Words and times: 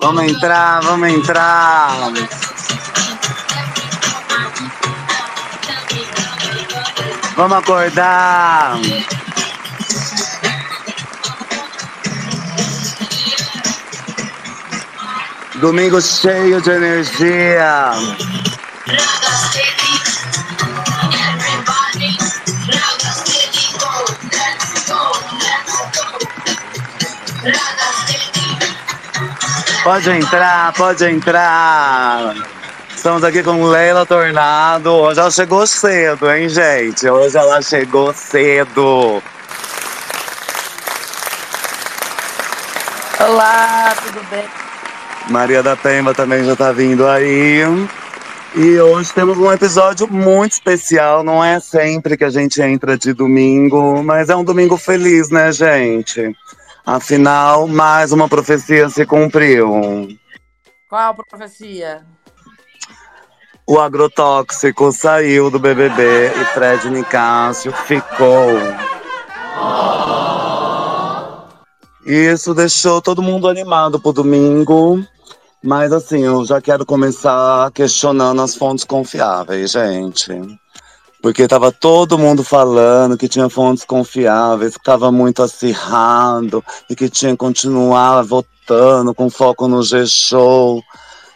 Vamos 0.00 0.22
entrar, 0.24 0.84
vamos 0.84 1.08
entrar. 1.08 2.12
Vamos 7.36 7.58
acordar. 7.58 8.78
Domingo 15.60 16.00
cheio 16.00 16.60
de 16.60 16.70
energia. 16.70 17.92
Pode 29.88 30.10
entrar, 30.10 30.70
pode 30.74 31.02
entrar. 31.06 32.34
Estamos 32.94 33.24
aqui 33.24 33.42
com 33.42 33.64
Leila 33.64 34.04
Tornado. 34.04 34.92
Hoje 34.92 35.18
ela 35.18 35.30
chegou 35.30 35.66
cedo, 35.66 36.30
hein, 36.30 36.46
gente? 36.46 37.08
Hoje 37.08 37.38
ela 37.38 37.62
chegou 37.62 38.12
cedo. 38.12 39.22
Olá, 43.18 43.94
tudo 44.04 44.22
bem? 44.28 44.44
Maria 45.30 45.62
da 45.62 45.74
Pemba 45.74 46.12
também 46.12 46.44
já 46.44 46.54
tá 46.54 46.70
vindo 46.70 47.08
aí. 47.08 47.62
E 48.56 48.78
hoje 48.78 49.10
temos 49.14 49.38
um 49.38 49.50
episódio 49.50 50.06
muito 50.06 50.52
especial. 50.52 51.24
Não 51.24 51.42
é 51.42 51.60
sempre 51.60 52.14
que 52.14 52.24
a 52.24 52.30
gente 52.30 52.60
entra 52.60 52.98
de 52.98 53.14
domingo, 53.14 54.02
mas 54.02 54.28
é 54.28 54.36
um 54.36 54.44
domingo 54.44 54.76
feliz, 54.76 55.30
né, 55.30 55.50
gente? 55.50 56.36
Afinal, 56.88 57.66
mais 57.68 58.12
uma 58.12 58.30
profecia 58.30 58.88
se 58.88 59.04
cumpriu. 59.04 60.08
Qual 60.88 61.14
profecia? 61.14 62.02
O 63.66 63.78
agrotóxico 63.78 64.90
saiu 64.90 65.50
do 65.50 65.58
BBB 65.58 66.32
e 66.34 66.44
Fred 66.46 66.88
Nicásio 66.88 67.70
ficou. 67.72 68.52
Isso 72.06 72.54
deixou 72.54 73.02
todo 73.02 73.20
mundo 73.20 73.48
animado 73.48 74.00
pro 74.00 74.10
domingo. 74.10 75.04
Mas 75.62 75.92
assim, 75.92 76.24
eu 76.24 76.42
já 76.46 76.58
quero 76.58 76.86
começar 76.86 77.70
questionando 77.72 78.40
as 78.40 78.56
fontes 78.56 78.86
confiáveis, 78.86 79.72
gente. 79.72 80.32
Porque 81.20 81.48
tava 81.48 81.72
todo 81.72 82.18
mundo 82.18 82.44
falando 82.44 83.18
que 83.18 83.28
tinha 83.28 83.48
fontes 83.48 83.84
confiáveis, 83.84 84.76
que 84.76 84.84
tava 84.84 85.10
muito 85.10 85.42
acirrado 85.42 86.64
e 86.88 86.94
que 86.94 87.08
tinha 87.08 87.32
que 87.32 87.38
continuar 87.38 88.22
votando 88.22 89.14
com 89.14 89.28
foco 89.28 89.66
no 89.66 89.82
G-Show. 89.82 90.82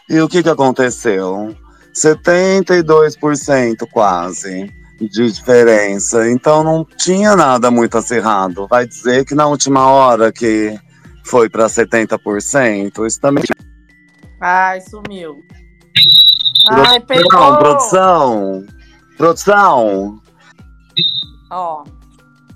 E 0.09 0.21
o 0.21 0.29
que 0.29 0.41
que 0.41 0.49
aconteceu? 0.49 1.55
72% 1.93 3.87
quase 3.91 4.71
de 4.99 5.31
diferença. 5.31 6.29
Então 6.29 6.63
não 6.63 6.85
tinha 6.85 7.35
nada 7.35 7.69
muito 7.69 7.97
acirrado. 7.97 8.67
Vai 8.67 8.87
dizer 8.87 9.25
que 9.25 9.35
na 9.35 9.47
última 9.47 9.87
hora 9.87 10.31
que 10.31 10.79
foi 11.25 11.49
para 11.49 11.65
70%, 11.65 13.05
isso 13.05 13.19
também 13.19 13.43
Ai, 14.39 14.81
sumiu. 14.81 15.43
Ai, 16.69 16.99
pegou. 16.99 17.57
Produção, 17.57 18.65
produção. 19.17 20.21
Ó, 21.49 21.83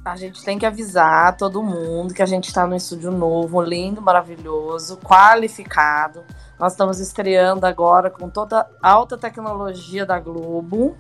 a 0.06 0.16
gente 0.16 0.44
tem 0.44 0.58
que 0.58 0.66
avisar 0.66 1.36
todo 1.36 1.62
mundo 1.62 2.14
que 2.14 2.22
a 2.22 2.26
gente 2.26 2.48
está 2.48 2.66
no 2.66 2.76
estúdio 2.76 3.12
novo, 3.12 3.62
lindo, 3.62 4.02
maravilhoso, 4.02 4.98
qualificado. 4.98 6.24
Nós 6.60 6.74
estamos 6.74 7.00
estreando 7.00 7.66
agora 7.66 8.10
com 8.10 8.30
toda 8.30 8.66
a 8.82 8.90
alta 8.90 9.18
tecnologia 9.18 10.06
da 10.06 10.20
Globo, 10.20 10.98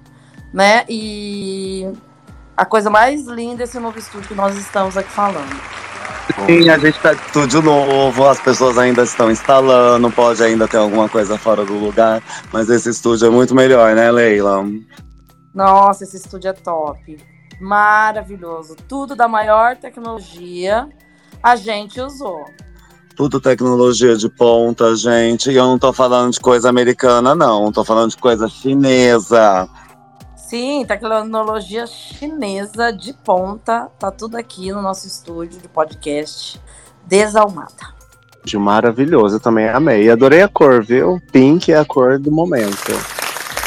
né? 0.54 0.86
E 0.90 1.92
a 2.56 2.66
coisa 2.66 2.90
mais 2.90 3.26
linda 3.26 3.64
é 3.64 3.66
esse 3.66 3.80
novo 3.80 3.98
estúdio 3.98 4.28
que 4.28 4.36
nós 4.36 4.56
estamos 4.58 4.98
aqui 4.98 5.10
falando. 5.10 5.56
Sim, 6.46 6.70
a 6.70 6.78
gente 6.78 7.00
tá 7.00 7.14
de 7.14 7.22
estúdio 7.26 7.62
novo, 7.62 8.28
as 8.28 8.40
pessoas 8.40 8.78
ainda 8.78 9.04
estão 9.04 9.32
instalando, 9.32 10.12
pode 10.12 10.44
ainda 10.44 10.68
ter 10.68 10.78
alguma 10.78 11.10
coisa 11.10 11.38
fora 11.38 11.66
do 11.66 11.74
lugar, 11.74 12.22
mas 12.52 12.70
esse 12.70 12.90
estúdio 12.90 13.28
é 13.28 13.30
muito 13.30 13.56
melhor, 13.56 13.96
né, 13.96 14.12
Leila? 14.12 14.64
Nossa, 15.58 16.04
esse 16.04 16.18
estúdio 16.18 16.50
é 16.50 16.54
top. 16.54 17.18
Maravilhoso. 17.60 18.76
Tudo 18.88 19.16
da 19.16 19.28
maior 19.28 19.76
tecnologia 19.76 20.88
a 21.42 21.56
gente 21.56 22.00
usou. 22.00 22.46
Tudo 23.16 23.42
tecnologia 23.42 24.16
de 24.16 24.30
ponta, 24.30 24.96
gente. 24.96 25.50
E 25.50 25.56
eu 25.56 25.66
não 25.66 25.80
tô 25.80 25.92
falando 25.92 26.32
de 26.32 26.40
coisa 26.40 26.70
americana, 26.70 27.34
não. 27.34 27.72
Tô 27.72 27.84
falando 27.84 28.12
de 28.12 28.18
coisa 28.18 28.48
chinesa. 28.48 29.68
Sim, 30.36 30.86
tecnologia 30.86 31.88
chinesa 31.88 32.94
de 32.94 33.14
ponta. 33.14 33.90
Tá 33.98 34.12
tudo 34.12 34.38
aqui 34.38 34.72
no 34.72 34.84
nosso 34.84 35.08
estúdio 35.08 35.60
de 35.60 35.68
podcast 35.68 36.62
Desalmada. 37.08 37.98
De 38.44 38.60
maravilhoso, 38.60 39.38
eu 39.38 39.40
também 39.40 39.68
amei. 39.68 40.08
Adorei 40.08 40.44
a 40.44 40.48
cor, 40.48 40.84
viu? 40.84 41.20
Pink 41.32 41.74
é 41.74 41.80
a 41.80 41.84
cor 41.84 42.20
do 42.20 42.32
momento. 42.32 42.94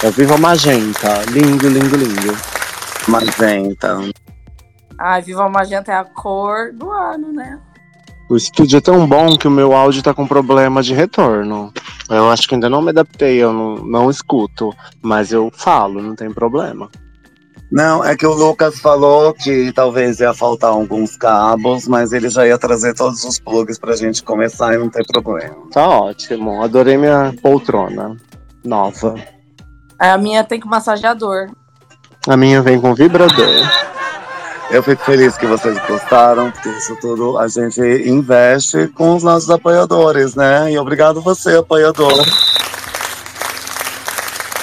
Eu 0.02 0.10
vivo 0.12 0.38
magenta. 0.38 1.22
Lindo, 1.30 1.68
lindo, 1.68 1.94
lindo. 1.94 2.36
Magenta. 3.06 3.98
Ai, 4.98 5.20
Viva 5.20 5.48
Magenta 5.48 5.92
é 5.92 5.94
a 5.94 6.04
cor 6.04 6.72
do 6.72 6.90
ano, 6.90 7.32
né? 7.32 7.58
O 8.30 8.36
estúdio 8.36 8.78
é 8.78 8.80
tão 8.80 9.06
bom 9.06 9.36
que 9.36 9.46
o 9.46 9.50
meu 9.50 9.74
áudio 9.74 10.02
tá 10.02 10.14
com 10.14 10.26
problema 10.26 10.82
de 10.82 10.94
retorno. 10.94 11.72
Eu 12.08 12.30
acho 12.30 12.48
que 12.48 12.54
ainda 12.54 12.70
não 12.70 12.80
me 12.80 12.90
adaptei, 12.90 13.36
eu 13.36 13.52
não, 13.52 13.74
não 13.76 14.10
escuto. 14.10 14.74
Mas 15.02 15.32
eu 15.32 15.50
falo, 15.52 16.00
não 16.00 16.14
tem 16.14 16.30
problema. 16.30 16.88
Não, 17.70 18.02
é 18.02 18.16
que 18.16 18.26
o 18.26 18.32
Lucas 18.32 18.80
falou 18.80 19.34
que 19.34 19.70
talvez 19.72 20.18
ia 20.20 20.32
faltar 20.32 20.70
alguns 20.70 21.16
cabos, 21.16 21.86
mas 21.86 22.12
ele 22.12 22.28
já 22.30 22.46
ia 22.46 22.58
trazer 22.58 22.94
todos 22.94 23.22
os 23.24 23.38
plugs 23.38 23.78
pra 23.78 23.96
gente 23.96 24.22
começar 24.22 24.74
e 24.74 24.78
não 24.78 24.88
tem 24.88 25.04
problema. 25.04 25.56
Tá 25.70 25.86
ótimo, 25.88 26.62
adorei 26.62 26.96
minha 26.96 27.34
poltrona 27.42 28.16
nova. 28.64 29.14
A 30.00 30.16
minha 30.16 30.42
tem 30.42 30.58
com 30.58 30.66
massageador. 30.66 31.50
A 32.26 32.34
minha 32.34 32.62
vem 32.62 32.80
com 32.80 32.94
vibrador. 32.94 33.70
Eu 34.70 34.82
fico 34.82 35.04
feliz 35.04 35.36
que 35.36 35.46
vocês 35.46 35.76
gostaram, 35.86 36.50
porque 36.50 36.70
isso 36.70 36.96
tudo 37.02 37.36
a 37.36 37.46
gente 37.48 37.82
investe 38.08 38.88
com 38.88 39.14
os 39.14 39.22
nossos 39.22 39.50
apoiadores, 39.50 40.34
né? 40.34 40.72
E 40.72 40.78
obrigado 40.78 41.20
você, 41.20 41.58
apoiador. 41.58 42.24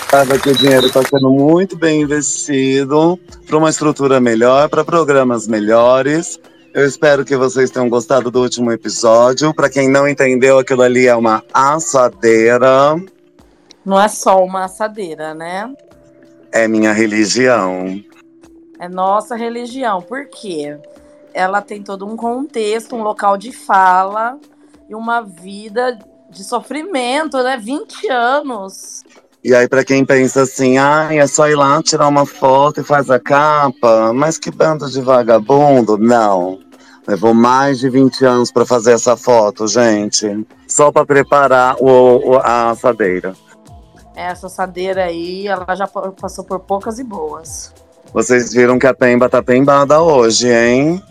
Sabe 0.10 0.40
que 0.40 0.50
o 0.50 0.58
dinheiro 0.58 0.88
está 0.88 1.04
sendo 1.04 1.30
muito 1.30 1.78
bem 1.78 2.02
investido 2.02 3.20
para 3.46 3.58
uma 3.58 3.70
estrutura 3.70 4.20
melhor, 4.20 4.70
para 4.70 4.84
programas 4.84 5.48
melhores. 5.48 6.40
Eu 6.74 6.88
espero 6.88 7.24
que 7.24 7.38
vocês 7.38 7.70
tenham 7.70 7.90
gostado 7.90 8.32
do 8.32 8.42
último 8.42 8.72
episódio. 8.72 9.54
Para 9.54 9.70
quem 9.70 9.88
não 9.88 10.08
entendeu, 10.08 10.58
aquilo 10.58 10.82
ali 10.82 11.06
é 11.06 11.16
uma 11.16 11.44
assadeira. 11.54 12.96
Não 13.88 13.98
é 13.98 14.10
só 14.10 14.44
uma 14.44 14.66
assadeira, 14.66 15.34
né? 15.34 15.74
É 16.52 16.68
minha 16.68 16.92
religião. 16.92 18.04
É 18.78 18.90
nossa 18.90 19.34
religião. 19.34 20.02
Por 20.02 20.28
quê? 20.28 20.78
Ela 21.34 21.62
tem 21.62 21.82
todo 21.82 22.06
um 22.06 22.18
contexto, 22.18 22.98
um 22.98 23.02
local 23.02 23.38
de 23.38 23.54
fala 23.54 24.38
e 24.90 24.94
uma 24.94 25.22
vida 25.22 25.98
de 26.30 26.44
sofrimento, 26.44 27.42
né? 27.42 27.56
20 27.56 28.10
anos. 28.10 29.06
E 29.42 29.56
aí, 29.56 29.70
para 29.70 29.86
quem 29.86 30.04
pensa 30.04 30.42
assim, 30.42 30.78
ah, 30.78 31.08
é 31.10 31.26
só 31.26 31.48
ir 31.48 31.56
lá 31.56 31.82
tirar 31.82 32.10
uma 32.10 32.26
foto 32.26 32.82
e 32.82 32.84
faz 32.84 33.10
a 33.10 33.18
capa, 33.18 34.12
mas 34.12 34.38
que 34.38 34.52
bando 34.52 34.92
de 34.92 35.00
vagabundo. 35.00 35.98
Não. 35.98 36.60
Levou 37.08 37.34
mais 37.34 37.80
de 37.80 37.90
20 37.90 38.26
anos 38.26 38.52
para 38.52 38.66
fazer 38.66 38.92
essa 38.92 39.16
foto, 39.16 39.66
gente. 39.66 40.46
Só 40.68 40.92
para 40.92 41.06
preparar 41.06 41.78
o, 41.80 42.32
o, 42.32 42.36
a 42.36 42.72
assadeira. 42.72 43.34
Essa 44.18 44.48
assadeira 44.48 45.04
aí, 45.04 45.48
ela 45.48 45.76
já 45.76 45.88
passou 45.88 46.44
por 46.44 46.60
poucas 46.60 46.98
e 46.98 47.04
boas. 47.04 47.72
Vocês 48.12 48.52
viram 48.52 48.80
que 48.80 48.88
a 48.88 48.94
Pemba 48.94 49.30
tá 49.30 49.44
pembada 49.44 50.02
hoje, 50.02 50.52
hein? 50.52 51.04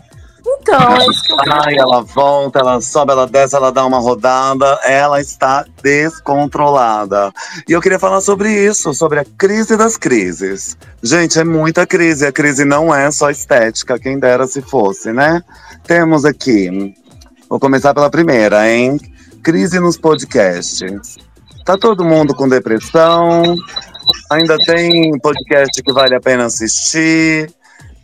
Então, 0.45 0.97
é 0.97 1.05
isso 1.09 1.23
que 1.23 1.31
eu 1.31 1.37
Ai, 1.49 1.77
ela 1.77 2.01
volta, 2.01 2.59
ela 2.59 2.81
sobe, 2.81 3.13
ela 3.13 3.25
desce, 3.25 3.55
ela 3.55 3.71
dá 3.71 3.85
uma 3.85 3.99
rodada, 3.99 4.77
ela 4.83 5.21
está 5.21 5.65
descontrolada. 5.81 7.31
E 7.65 7.71
eu 7.71 7.79
queria 7.79 7.97
falar 7.97 8.19
sobre 8.19 8.51
isso, 8.51 8.93
sobre 8.93 9.21
a 9.21 9.25
crise 9.37 9.77
das 9.77 9.95
crises. 9.95 10.77
Gente, 11.01 11.39
é 11.39 11.45
muita 11.45 11.87
crise, 11.87 12.25
a 12.25 12.31
crise 12.33 12.65
não 12.65 12.93
é 12.93 13.09
só 13.09 13.29
estética, 13.29 13.97
quem 13.97 14.19
dera 14.19 14.45
se 14.47 14.61
fosse, 14.61 15.13
né? 15.13 15.41
Temos 15.85 16.25
aqui, 16.25 16.93
vou 17.49 17.57
começar 17.57 17.93
pela 17.93 18.09
primeira, 18.09 18.69
hein? 18.69 18.99
Crise 19.41 19.79
nos 19.79 19.97
podcasts. 19.97 21.26
Tá 21.67 21.77
todo 21.77 22.05
mundo 22.05 22.33
com 22.33 22.47
depressão, 22.47 23.43
ainda 24.31 24.55
tem 24.57 25.19
podcast 25.19 25.83
que 25.83 25.91
vale 25.91 26.15
a 26.15 26.21
pena 26.21 26.45
assistir. 26.45 27.53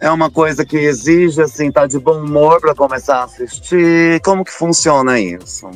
É 0.01 0.11
uma 0.11 0.29
coisa 0.29 0.65
que 0.65 0.75
exige, 0.75 1.41
assim, 1.41 1.71
tá 1.71 1.87
de 1.87 1.97
bom 1.97 2.25
humor 2.25 2.59
para 2.59 2.75
começar 2.75 3.19
a 3.19 3.23
assistir? 3.23 4.19
Como 4.19 4.43
que 4.43 4.51
funciona 4.51 5.17
isso? 5.17 5.71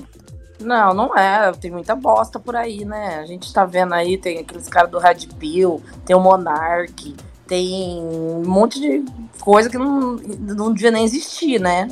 Não, 0.59 0.93
não 0.93 1.17
é. 1.17 1.49
Tem 1.53 1.71
muita 1.71 1.95
bosta 1.95 2.37
por 2.41 2.57
aí, 2.57 2.83
né? 2.83 3.19
A 3.21 3.25
gente 3.25 3.53
tá 3.53 3.63
vendo 3.63 3.93
aí, 3.93 4.17
tem 4.17 4.39
aqueles 4.39 4.67
caras 4.67 4.91
do 4.91 4.99
Red 4.99 5.25
Pill, 5.39 5.81
tem 6.05 6.13
o 6.13 6.19
Monark, 6.19 7.15
tem 7.47 8.01
um 8.01 8.43
monte 8.45 8.81
de 8.81 9.05
coisa 9.39 9.69
que 9.69 9.77
não, 9.77 10.17
não 10.17 10.73
devia 10.73 10.91
nem 10.91 11.05
existir, 11.05 11.57
né? 11.57 11.87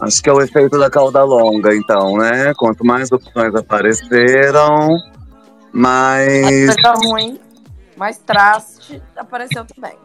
Acho 0.00 0.22
que 0.22 0.28
é 0.28 0.32
o 0.32 0.40
efeito 0.40 0.78
da 0.78 0.90
cauda 0.90 1.24
longa, 1.24 1.74
então, 1.74 2.18
né? 2.18 2.52
Quanto 2.56 2.84
mais 2.84 3.10
opções 3.10 3.54
apareceram, 3.54 4.88
mais. 5.72 6.42
Mais 6.42 6.74
coisa 6.74 6.92
ruim, 7.06 7.40
mais 7.96 8.18
traste 8.18 9.02
apareceu 9.16 9.64
também. 9.64 9.96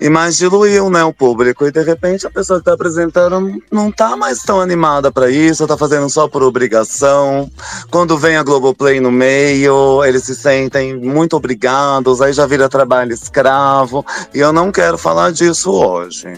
E 0.00 0.08
mais 0.10 0.36
diluiu, 0.36 0.90
né, 0.90 1.04
o 1.04 1.12
público. 1.12 1.64
E 1.64 1.70
de 1.70 1.80
repente 1.80 2.26
a 2.26 2.30
pessoa 2.30 2.58
que 2.58 2.64
tá 2.64 2.72
apresentando 2.72 3.62
não 3.70 3.92
tá 3.92 4.16
mais 4.16 4.42
tão 4.42 4.60
animada 4.60 5.12
para 5.12 5.30
isso, 5.30 5.64
tá 5.64 5.76
fazendo 5.76 6.10
só 6.10 6.26
por 6.26 6.42
obrigação. 6.42 7.48
Quando 7.88 8.18
vem 8.18 8.36
a 8.36 8.42
Globoplay 8.42 8.98
no 8.98 9.12
meio, 9.12 10.04
eles 10.04 10.24
se 10.24 10.34
sentem 10.34 10.96
muito 10.96 11.36
obrigados, 11.36 12.20
aí 12.20 12.32
já 12.32 12.44
vira 12.46 12.68
trabalho 12.68 13.12
escravo. 13.12 14.04
E 14.34 14.40
eu 14.40 14.52
não 14.52 14.72
quero 14.72 14.98
falar 14.98 15.30
disso 15.30 15.70
hoje. 15.70 16.34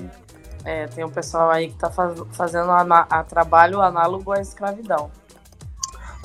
É, 0.64 0.86
tem 0.86 1.04
um 1.04 1.10
pessoal 1.10 1.50
aí 1.50 1.68
que 1.68 1.74
tá 1.74 1.90
faz, 1.90 2.18
fazendo 2.32 2.70
a, 2.70 3.06
a 3.10 3.22
trabalho 3.22 3.82
análogo 3.82 4.32
à 4.32 4.40
escravidão. 4.40 5.10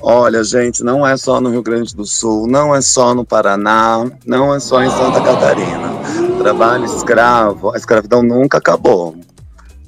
Olha, 0.02 0.44
gente, 0.46 0.82
não 0.82 1.06
é 1.06 1.18
só 1.18 1.42
no 1.42 1.50
Rio 1.50 1.62
Grande 1.62 1.94
do 1.94 2.06
Sul, 2.06 2.48
não 2.48 2.74
é 2.74 2.80
só 2.80 3.14
no 3.14 3.26
Paraná, 3.26 4.10
não 4.26 4.56
é 4.56 4.60
só 4.60 4.82
em 4.82 4.90
Santa 4.90 5.22
Catarina. 5.22 5.90
Trabalho 6.38 6.86
escravo, 6.86 7.74
a 7.74 7.78
escravidão 7.78 8.24
nunca 8.24 8.60
acabou. 8.60 9.18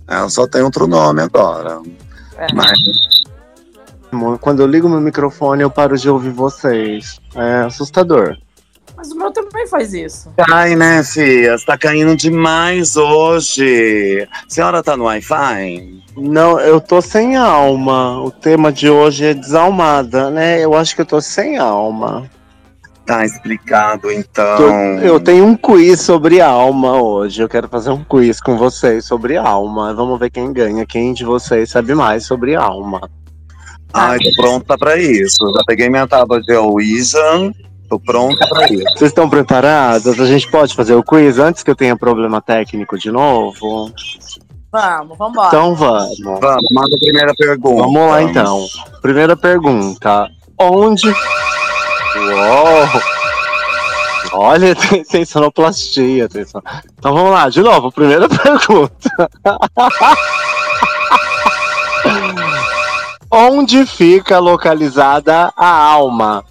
Ela 0.05 0.29
só 0.29 0.45
tem 0.45 0.61
outro 0.61 0.85
nome 0.85 1.21
agora. 1.21 1.81
É. 2.37 2.47
Mas 2.53 2.77
Quando 4.41 4.61
eu 4.61 4.67
ligo 4.67 4.89
meu 4.89 4.99
microfone, 4.99 5.63
eu 5.63 5.71
paro 5.71 5.97
de 5.97 6.09
ouvir 6.09 6.31
vocês. 6.31 7.17
É 7.33 7.61
assustador. 7.61 8.37
Mas 8.95 9.11
o 9.11 9.15
meu 9.17 9.31
também 9.31 9.65
faz 9.67 9.93
isso. 9.93 10.31
cai, 10.37 10.75
né, 10.75 11.03
Fia? 11.03 11.57
Você 11.57 11.65
tá 11.65 11.77
caindo 11.77 12.15
demais 12.15 12.95
hoje. 12.97 14.27
A 14.31 14.49
senhora 14.49 14.83
tá 14.83 14.95
no 14.97 15.05
Wi-Fi? 15.05 16.01
Não, 16.17 16.59
eu 16.59 16.79
tô 16.81 17.01
sem 17.01 17.35
alma. 17.37 18.21
O 18.21 18.29
tema 18.31 18.71
de 18.71 18.89
hoje 18.89 19.25
é 19.27 19.33
desalmada, 19.33 20.29
né? 20.29 20.59
Eu 20.63 20.75
acho 20.75 20.93
que 20.95 21.01
eu 21.01 21.05
tô 21.05 21.21
sem 21.21 21.57
alma. 21.57 22.29
Tá 23.05 23.25
explicado, 23.25 24.11
então. 24.11 24.57
Tô- 24.57 24.69
eu 25.05 25.19
tenho 25.19 25.45
um 25.45 25.55
quiz 25.55 26.01
sobre 26.01 26.39
alma 26.39 27.01
hoje. 27.01 27.41
Eu 27.41 27.49
quero 27.49 27.67
fazer 27.67 27.89
um 27.89 28.03
quiz 28.03 28.39
com 28.39 28.57
vocês 28.57 29.05
sobre 29.05 29.37
alma. 29.37 29.93
Vamos 29.93 30.19
ver 30.19 30.29
quem 30.29 30.51
ganha. 30.53 30.85
Quem 30.85 31.13
de 31.13 31.23
vocês 31.25 31.69
sabe 31.71 31.95
mais 31.95 32.25
sobre 32.25 32.55
alma? 32.55 33.09
Ai, 33.93 34.19
tô 34.19 34.31
pronta 34.41 34.77
pra 34.77 34.97
isso. 34.97 35.43
Já 35.55 35.63
peguei 35.65 35.89
minha 35.89 36.07
tábua 36.07 36.39
de 36.41 36.53
Ouija. 36.55 37.17
Tô 37.91 37.99
pronta 37.99 38.47
pra 38.47 38.65
isso. 38.71 38.83
Vocês 38.95 39.11
estão 39.11 39.29
preparados? 39.29 40.17
A 40.17 40.25
gente 40.25 40.49
pode 40.49 40.73
fazer 40.73 40.95
o 40.95 41.03
quiz 41.03 41.37
antes 41.37 41.61
que 41.61 41.69
eu 41.69 41.75
tenha 41.75 41.93
problema 41.97 42.39
técnico 42.41 42.97
de 42.97 43.11
novo? 43.11 43.91
Vamos, 44.71 45.17
vambora. 45.17 45.47
Então 45.49 45.75
vamos. 45.75 46.17
Vamos, 46.23 46.65
manda 46.73 46.95
a 46.95 46.99
primeira 46.99 47.33
pergunta. 47.35 47.81
Vamos 47.83 48.09
lá 48.09 48.21
então. 48.23 48.65
Primeira 49.01 49.35
pergunta. 49.35 50.29
Onde. 50.57 51.09
Uou! 51.09 53.01
Olha, 54.35 54.73
tem, 54.87 55.03
tem 55.03 55.25
sonoplastia. 55.25 56.29
Tem 56.29 56.45
son- 56.45 56.61
Então 56.97 57.13
vamos 57.13 57.31
lá, 57.31 57.49
de 57.49 57.61
novo. 57.61 57.91
Primeira 57.91 58.29
pergunta. 58.31 59.29
Onde 63.29 63.85
fica 63.85 64.39
localizada 64.39 65.51
a 65.57 65.67
alma? 65.69 66.43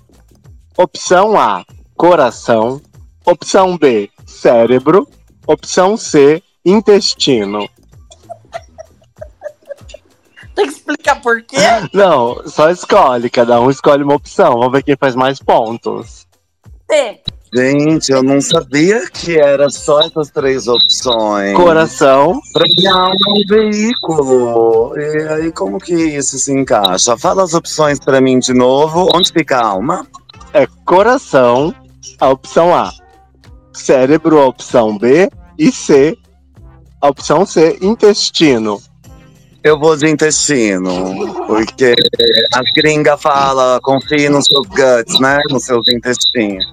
Opção 0.80 1.38
A: 1.38 1.62
coração. 1.94 2.80
Opção 3.26 3.76
B: 3.76 4.08
cérebro. 4.24 5.06
Opção 5.46 5.94
C: 5.94 6.42
intestino. 6.64 7.68
Tem 10.56 10.64
que 10.66 10.72
explicar 10.72 11.20
por 11.20 11.42
quê? 11.42 11.58
Não, 11.92 12.48
só 12.48 12.70
escolhe, 12.70 13.28
cada 13.28 13.60
um 13.60 13.68
escolhe 13.68 14.02
uma 14.02 14.14
opção. 14.14 14.54
Vamos 14.54 14.72
ver 14.72 14.82
quem 14.82 14.96
faz 14.96 15.14
mais 15.14 15.38
pontos. 15.38 16.26
T. 16.88 17.20
Gente, 17.52 18.10
eu 18.10 18.22
não 18.22 18.40
sabia 18.40 19.06
que 19.10 19.36
era 19.36 19.68
só 19.68 20.00
essas 20.00 20.30
três 20.30 20.66
opções. 20.66 21.54
Coração, 21.56 22.40
é 22.56 22.94
um 23.28 23.42
veículo. 23.48 24.96
E 24.96 25.28
aí, 25.28 25.52
como 25.52 25.78
que 25.78 25.92
isso 25.92 26.38
se 26.38 26.52
encaixa? 26.52 27.18
Fala 27.18 27.42
as 27.42 27.52
opções 27.52 27.98
pra 28.00 28.20
mim 28.20 28.38
de 28.38 28.54
novo. 28.54 29.08
Onde 29.14 29.30
fica 29.30 29.58
a 29.58 29.66
alma? 29.66 30.06
É 30.52 30.66
coração, 30.84 31.74
a 32.20 32.28
opção 32.28 32.74
A. 32.74 32.92
Cérebro, 33.72 34.38
a 34.40 34.46
opção 34.46 34.98
B. 34.98 35.30
E 35.58 35.70
C, 35.70 36.16
a 37.00 37.08
opção 37.08 37.44
C, 37.46 37.78
intestino. 37.82 38.80
Eu 39.62 39.78
vou 39.78 39.94
de 39.94 40.08
intestino, 40.08 41.34
porque 41.46 41.94
a 42.54 42.62
gringa 42.74 43.18
fala, 43.18 43.78
confie 43.82 44.30
nos 44.30 44.46
seus 44.46 44.66
guts, 44.68 45.20
né? 45.20 45.38
Nos 45.50 45.64
seus 45.64 45.86
intestinos. 45.88 46.64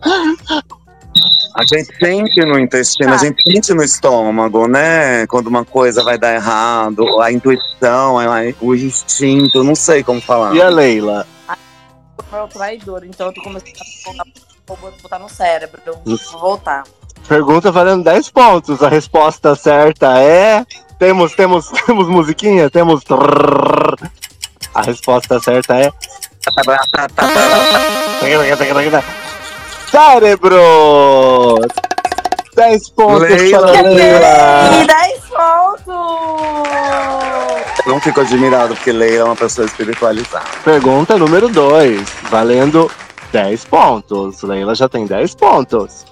A 1.56 1.64
gente 1.64 1.90
sente 2.00 2.40
no 2.46 2.58
intestino, 2.58 3.10
a 3.10 3.18
Tá. 3.18 3.26
gente 3.26 3.42
sente 3.44 3.74
no 3.74 3.84
estômago, 3.84 4.68
né? 4.70 5.28
Quando 5.28 5.48
uma 5.48 5.66
coisa 5.66 6.02
vai 6.04 6.18
dar 6.18 6.34
errado, 6.34 7.20
a 7.22 7.30
intuição, 7.32 8.20
a- 8.20 8.26
o 8.62 8.74
instinto, 8.74 9.64
não 9.66 9.76
sei 9.76 10.02
como 10.02 10.22
falar. 10.22 10.56
E 10.56 10.62
a 10.62 10.70
Leila? 10.70 11.28
Foi 12.30 12.42
o 12.42 12.48
traidor, 12.48 13.04
então 13.06 13.28
eu 13.28 13.34
tô 13.34 13.42
começando 13.42 14.20
a 14.20 14.24
botar, 14.66 14.92
botar 15.02 15.20
no 15.20 15.30
cérebro. 15.30 15.82
Vou 16.06 16.40
voltar. 16.40 16.84
Pergunta 17.28 17.72
valendo 17.72 18.04
10 18.04 18.30
pontos. 18.32 18.82
A 18.82 18.90
resposta 18.90 19.56
certa 19.56 20.20
é. 20.20 20.66
Temos, 21.00 21.36
temos, 21.36 21.68
temos 21.86 22.08
musiquinha? 22.08 22.70
Temos. 22.70 23.04
A 24.74 24.82
resposta 24.82 25.40
certa 25.40 25.76
é. 25.76 25.92
Cérebro! 29.92 31.60
10 32.56 32.90
pontos 32.90 33.30
Leila. 33.30 33.72
para 33.72 33.82
Leila. 33.90 34.84
E 34.84 34.88
10 34.88 35.20
pontos! 35.30 36.57
Não 37.88 38.02
fico 38.02 38.20
admirado, 38.20 38.76
porque 38.76 38.92
Leila 38.92 39.22
é 39.22 39.24
uma 39.24 39.36
pessoa 39.36 39.66
espiritualizada. 39.66 40.46
Pergunta 40.64 41.18
número 41.18 41.48
2, 41.48 42.02
valendo 42.30 42.92
10 43.32 43.64
pontos. 43.66 44.42
Leila 44.42 44.76
já 44.76 44.90
tem 44.90 45.06
10 45.06 45.36
pontos. 45.36 46.06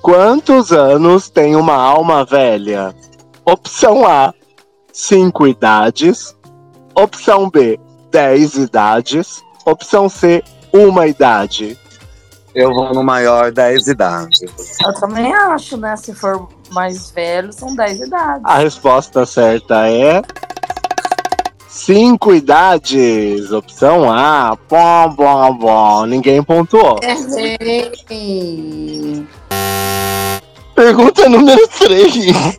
Quantos 0.00 0.70
anos 0.72 1.28
tem 1.28 1.56
uma 1.56 1.74
alma 1.74 2.24
velha? 2.24 2.94
Opção 3.44 4.06
A, 4.06 4.32
5 4.92 5.48
idades. 5.48 6.36
Opção 6.94 7.50
B, 7.50 7.80
10 8.12 8.54
idades. 8.54 9.42
Opção 9.66 10.08
C, 10.08 10.42
uma 10.72 11.08
idade. 11.08 11.76
Eu 12.54 12.72
vou 12.72 12.94
no 12.94 13.02
maior 13.02 13.50
10 13.52 13.88
idades. 13.88 14.40
Eu 14.84 14.94
também 14.94 15.34
acho, 15.34 15.76
né? 15.76 15.96
Se 15.96 16.14
for 16.14 16.48
mais 16.70 17.10
velho, 17.10 17.52
são 17.52 17.74
10 17.74 18.00
idades. 18.02 18.42
A 18.44 18.58
resposta 18.58 19.26
certa 19.26 19.88
é. 19.88 20.22
5 21.68 22.34
idades. 22.34 23.52
Opção 23.52 24.10
A. 24.10 24.56
Bom, 24.68 25.14
bom, 25.14 25.54
bom. 25.54 26.06
Ninguém 26.06 26.42
pontuou. 26.42 26.98
Errei. 27.02 27.92
Pergunta 30.74 31.28
número 31.28 31.68
3. 31.68 32.58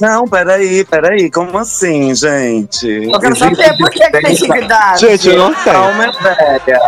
Não, 0.00 0.26
peraí, 0.28 0.84
peraí, 0.84 1.30
como 1.30 1.58
assim, 1.58 2.14
gente? 2.14 2.86
Eu 2.86 3.18
quero 3.18 3.34
Existe 3.34 3.56
saber 3.56 3.76
por 3.76 3.90
que, 3.90 3.98
que 4.10 4.20
tem 4.22 4.36
5 4.36 4.56
idades. 4.56 5.00
Gente, 5.00 5.28
eu 5.28 5.38
não 5.38 5.54
sei. 5.56 5.72
A 5.72 5.78
alma 5.78 6.04
é 6.04 6.12
velha. 6.12 6.80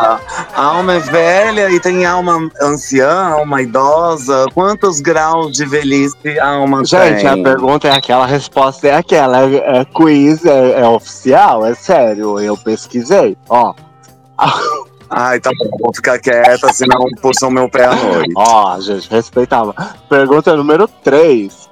A 0.55 0.63
alma 0.63 0.95
é 0.95 0.99
velha 1.01 1.71
e 1.71 1.81
tem 1.81 2.07
alma 2.07 2.49
anciã, 2.61 3.11
alma 3.11 3.63
idosa. 3.63 4.47
Quantos 4.55 5.01
graus 5.01 5.53
de 5.53 5.65
velhice 5.67 6.39
a 6.39 6.49
alma 6.49 6.85
Gente, 6.85 7.23
tem? 7.23 7.27
a 7.27 7.43
pergunta 7.43 7.89
é 7.89 7.93
aquela, 7.93 8.25
a 8.25 8.29
resposta 8.29 8.89
é 8.89 8.95
aquela. 8.97 9.43
É, 9.43 9.81
é 9.81 9.85
quiz, 9.85 10.45
é, 10.45 10.81
é 10.81 10.87
oficial, 10.87 11.67
é 11.67 11.75
sério. 11.75 12.39
Eu 12.39 12.57
pesquisei. 12.57 13.37
Ó, 13.49 13.75
Ai, 15.13 15.41
tá 15.41 15.51
bom, 15.59 15.69
vou 15.81 15.93
ficar 15.95 16.19
quieta, 16.21 16.73
senão 16.73 17.05
puxam 17.21 17.51
meu 17.51 17.69
pé 17.69 17.87
à 17.87 17.95
noite. 17.97 18.33
ó, 18.37 18.79
gente, 18.81 19.11
respeitava. 19.11 19.75
Pergunta 20.09 20.57
número 20.57 20.87
3. 21.03 21.69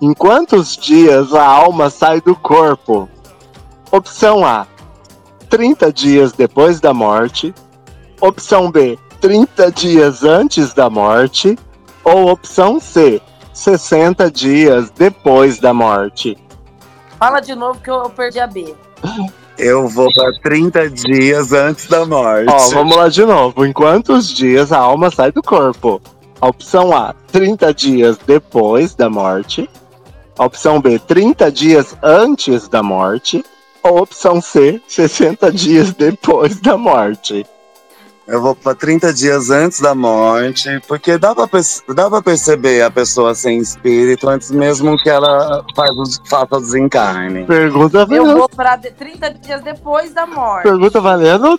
Em 0.00 0.12
quantos 0.12 0.76
dias 0.76 1.32
a 1.32 1.44
alma 1.44 1.88
sai 1.88 2.20
do 2.20 2.34
corpo? 2.34 3.08
Opção 3.90 4.44
A: 4.44 4.66
30 5.48 5.92
dias 5.92 6.32
depois 6.32 6.80
da 6.80 6.92
morte. 6.92 7.54
Opção 8.20 8.70
B: 8.70 8.98
30 9.20 9.70
dias 9.70 10.24
antes 10.24 10.74
da 10.74 10.90
morte. 10.90 11.58
Ou 12.04 12.28
opção 12.28 12.78
C, 12.78 13.22
60 13.52 14.30
dias 14.30 14.90
depois 14.90 15.58
da 15.58 15.72
morte. 15.72 16.36
Fala 17.18 17.40
de 17.40 17.54
novo 17.54 17.80
que 17.80 17.90
eu, 17.90 18.10
perdi 18.10 18.40
a 18.40 18.46
B. 18.46 18.74
Eu 19.56 19.88
vou 19.88 20.12
pra 20.12 20.32
30 20.42 20.90
dias 20.90 21.52
antes 21.52 21.86
da 21.86 22.04
morte. 22.04 22.50
Ó, 22.50 22.68
vamos 22.70 22.96
lá 22.96 23.08
de 23.08 23.24
novo. 23.24 23.64
Em 23.64 23.72
quantos 23.72 24.28
dias 24.28 24.72
a 24.72 24.78
alma 24.78 25.10
sai 25.10 25.30
do 25.30 25.42
corpo? 25.42 26.02
A 26.40 26.48
opção 26.48 26.94
A, 26.94 27.14
30 27.32 27.72
dias 27.72 28.18
depois 28.26 28.94
da 28.94 29.08
morte. 29.08 29.70
A 30.38 30.44
opção 30.44 30.80
B, 30.80 30.98
30 30.98 31.50
dias 31.52 31.96
antes 32.02 32.68
da 32.68 32.82
morte. 32.82 33.44
Ou 33.82 33.98
opção 34.02 34.40
C, 34.40 34.80
60 34.88 35.52
dias 35.52 35.92
depois 35.92 36.58
da 36.60 36.76
morte. 36.76 37.44
Eu 38.26 38.40
vou 38.40 38.54
pra 38.54 38.74
30 38.74 39.12
dias 39.12 39.50
antes 39.50 39.80
da 39.80 39.94
morte, 39.94 40.80
porque 40.88 41.18
dá 41.18 41.34
pra 41.34 42.22
perceber 42.22 42.80
a 42.82 42.90
pessoa 42.90 43.34
sem 43.34 43.58
espírito 43.58 44.26
antes 44.26 44.50
mesmo 44.50 44.96
que 45.02 45.10
ela 45.10 45.62
faz 45.76 45.90
o- 45.90 46.26
faça 46.26 46.56
o 46.56 46.60
desencarne. 46.60 47.44
Pergunta 47.44 47.98
Eu 47.98 48.06
valendo, 48.06 48.38
vou 48.38 48.48
pra 48.48 48.76
de- 48.76 48.90
30 48.92 49.28
dias 49.34 49.60
depois 49.62 50.14
da 50.14 50.26
morte. 50.26 50.62
pergunta 50.62 50.98
valendo 51.02 51.58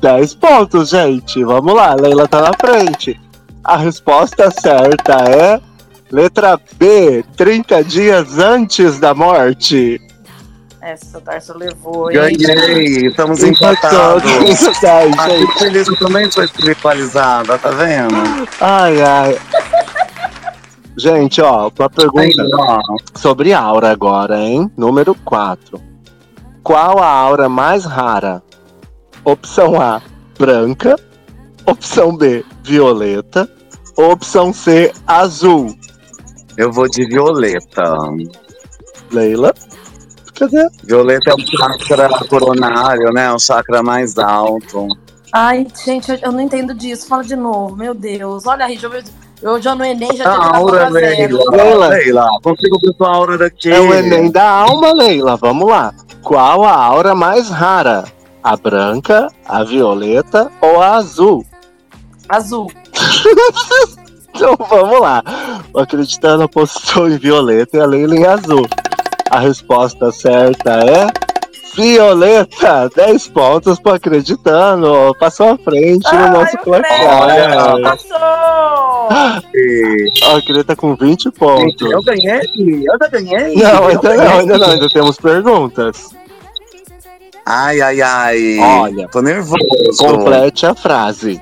10 0.00 0.36
pontos, 0.36 0.90
gente. 0.90 1.42
Vamos 1.42 1.74
lá, 1.74 1.94
Leila 1.96 2.28
tá 2.28 2.42
na 2.42 2.52
frente. 2.54 3.20
A 3.64 3.76
resposta 3.76 4.48
certa 4.52 5.14
é 5.28 5.60
letra 6.10 6.58
B, 6.78 7.24
30 7.36 7.84
dias 7.84 8.38
antes 8.38 8.98
da 8.98 9.14
morte. 9.14 10.00
Essa 10.80 11.18
o 11.18 11.20
Tarso 11.20 11.58
levou? 11.58 12.06
Ganhei, 12.06 13.08
estamos 13.08 13.42
empatados. 13.42 14.22
10, 14.22 14.78
A 15.18 15.28
gente. 15.28 15.40
Fico 15.40 15.58
Feliz 15.58 15.88
eu 15.88 15.96
também 15.96 16.30
sou 16.30 16.44
espiritualizada, 16.44 17.58
tá 17.58 17.70
vendo? 17.70 18.14
Ai, 18.60 19.00
ai. 19.02 19.38
Gente, 20.96 21.40
ó, 21.40 21.70
uma 21.78 21.90
pergunta 21.90 22.42
Aí, 22.42 22.50
ó, 22.54 22.80
sobre 23.14 23.52
aura 23.52 23.90
agora, 23.90 24.40
hein? 24.40 24.70
Número 24.76 25.14
4. 25.14 25.80
Qual 26.62 26.98
a 26.98 27.06
aura 27.06 27.48
mais 27.48 27.84
rara? 27.84 28.42
Opção 29.24 29.80
A, 29.80 30.00
branca. 30.38 30.96
Opção 31.66 32.16
B, 32.16 32.44
violeta. 32.62 33.48
Opção 33.96 34.52
C, 34.52 34.92
azul. 35.06 35.76
Eu 36.58 36.72
vou 36.72 36.88
de 36.88 37.06
violeta. 37.06 37.84
Leila? 39.12 39.54
Cadê? 40.34 40.68
Violeta 40.82 41.30
é 41.30 41.34
o 41.34 41.38
chakra 41.38 42.08
coronário, 42.28 43.12
né? 43.12 43.32
O 43.32 43.38
chakra 43.38 43.80
mais 43.80 44.18
alto. 44.18 44.88
Ai, 45.32 45.66
gente, 45.84 46.10
eu, 46.20 46.32
não 46.32 46.40
entendo 46.40 46.74
disso. 46.74 47.06
Fala 47.06 47.22
de 47.22 47.36
novo, 47.36 47.76
meu 47.76 47.94
Deus. 47.94 48.44
Olha, 48.44 48.66
Rich, 48.66 48.82
eu, 48.82 48.92
eu 49.40 49.62
já 49.62 49.76
no 49.76 49.84
Enem 49.84 50.16
já 50.16 50.24
A 50.24 50.34
tinha 50.34 50.56
aura. 50.58 50.88
Leila. 50.88 51.42
Leila. 51.52 51.88
Leila, 51.88 52.28
consigo 52.42 52.78
ver 52.80 52.92
sua 52.96 53.14
aura 53.14 53.38
daqui. 53.38 53.70
É 53.70 53.80
o 53.80 53.94
Enem 53.94 54.28
da 54.30 54.48
alma, 54.48 54.92
Leila. 54.92 55.36
Vamos 55.36 55.68
lá. 55.68 55.94
Qual 56.24 56.64
a 56.64 56.74
aura 56.74 57.14
mais 57.14 57.48
rara? 57.50 58.04
A 58.42 58.56
branca, 58.56 59.28
a 59.46 59.62
violeta 59.62 60.50
ou 60.60 60.82
a 60.82 60.96
azul? 60.96 61.44
Azul. 62.28 62.70
Então 64.34 64.56
vamos 64.68 65.00
lá. 65.00 65.22
O 65.72 65.80
Acreditando 65.80 66.44
apostou 66.44 67.08
em 67.08 67.18
violeta 67.18 67.76
e 67.76 67.80
a 67.80 67.86
Leila 67.86 68.14
em 68.16 68.26
azul. 68.26 68.66
A 69.30 69.40
resposta 69.40 70.10
certa 70.12 70.70
é 70.80 71.06
violeta. 71.74 72.90
10 72.94 73.28
pontos 73.28 73.78
pro 73.80 73.92
Acreditando. 73.94 75.14
Passou 75.18 75.50
à 75.52 75.58
frente 75.58 76.04
no 76.12 76.18
Ai, 76.24 76.30
nosso 76.30 76.58
placar. 76.58 77.80
Passou! 77.82 79.08
E- 79.54 80.06
A 80.24 80.36
Acredita 80.36 80.64
tá 80.64 80.76
com 80.76 80.94
20 80.94 81.30
pontos. 81.32 81.90
Eu 81.90 82.02
ganhei? 82.02 82.40
Eu 82.86 82.98
já 83.00 83.08
ganhei? 83.08 83.54
Não, 83.56 83.86
ainda 83.86 84.08
não, 84.08 84.16
ganhei. 84.16 84.38
ainda 84.40 84.58
não. 84.58 84.70
Ainda 84.70 84.88
temos 84.90 85.16
perguntas. 85.16 86.10
Ai, 87.46 87.80
ai, 87.80 88.00
ai. 88.02 88.58
Olha. 88.60 89.08
Tô 89.08 89.22
nervoso. 89.22 89.56
Complete 89.98 90.66
a 90.66 90.74
frase. 90.74 91.40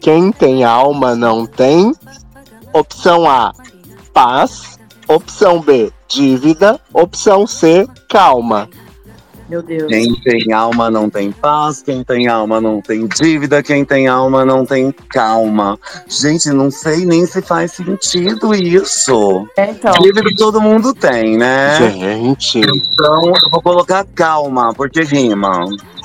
Quem 0.00 0.32
tem 0.32 0.64
alma 0.64 1.14
não 1.14 1.46
tem. 1.46 1.92
Opção 2.72 3.28
A, 3.28 3.52
paz. 4.12 4.78
Opção 5.06 5.60
B, 5.60 5.90
dívida. 6.06 6.80
Opção 6.92 7.46
C, 7.46 7.86
calma. 8.08 8.68
Meu 9.48 9.62
Deus. 9.62 9.88
Quem 9.88 10.14
tem 10.16 10.52
alma 10.52 10.90
não 10.90 11.08
tem 11.08 11.32
paz, 11.32 11.80
quem 11.82 12.04
tem 12.04 12.28
alma 12.28 12.60
não 12.60 12.82
tem 12.82 13.06
dívida, 13.06 13.62
quem 13.62 13.82
tem 13.82 14.06
alma 14.06 14.44
não 14.44 14.66
tem 14.66 14.92
calma. 15.08 15.78
Gente, 16.06 16.50
não 16.50 16.70
sei 16.70 17.06
nem 17.06 17.24
se 17.24 17.40
faz 17.40 17.72
sentido 17.72 18.54
isso. 18.54 19.48
É, 19.56 19.70
então, 19.70 19.92
Dívida 20.02 20.28
todo 20.36 20.60
mundo 20.60 20.92
tem, 20.92 21.38
né? 21.38 21.78
Gente. 21.78 22.58
Então 22.58 23.32
eu 23.42 23.50
vou 23.50 23.62
colocar 23.62 24.04
calma, 24.14 24.74
porque 24.74 25.00
rima. 25.00 25.64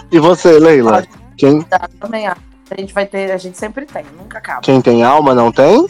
E 0.09 0.19
você, 0.19 0.57
Leila? 0.57 1.05
Quem, 1.37 1.61
tá, 1.63 1.89
também 1.99 2.25
acho. 2.27 2.52
A 2.75 2.81
gente 2.81 2.93
vai 2.93 3.05
ter, 3.05 3.31
a 3.31 3.37
gente 3.37 3.57
sempre 3.57 3.85
tem, 3.85 4.03
nunca 4.17 4.39
acaba. 4.39 4.61
quem 4.61 4.81
tem 4.81 5.03
alma 5.03 5.35
não 5.35 5.51
tem? 5.51 5.87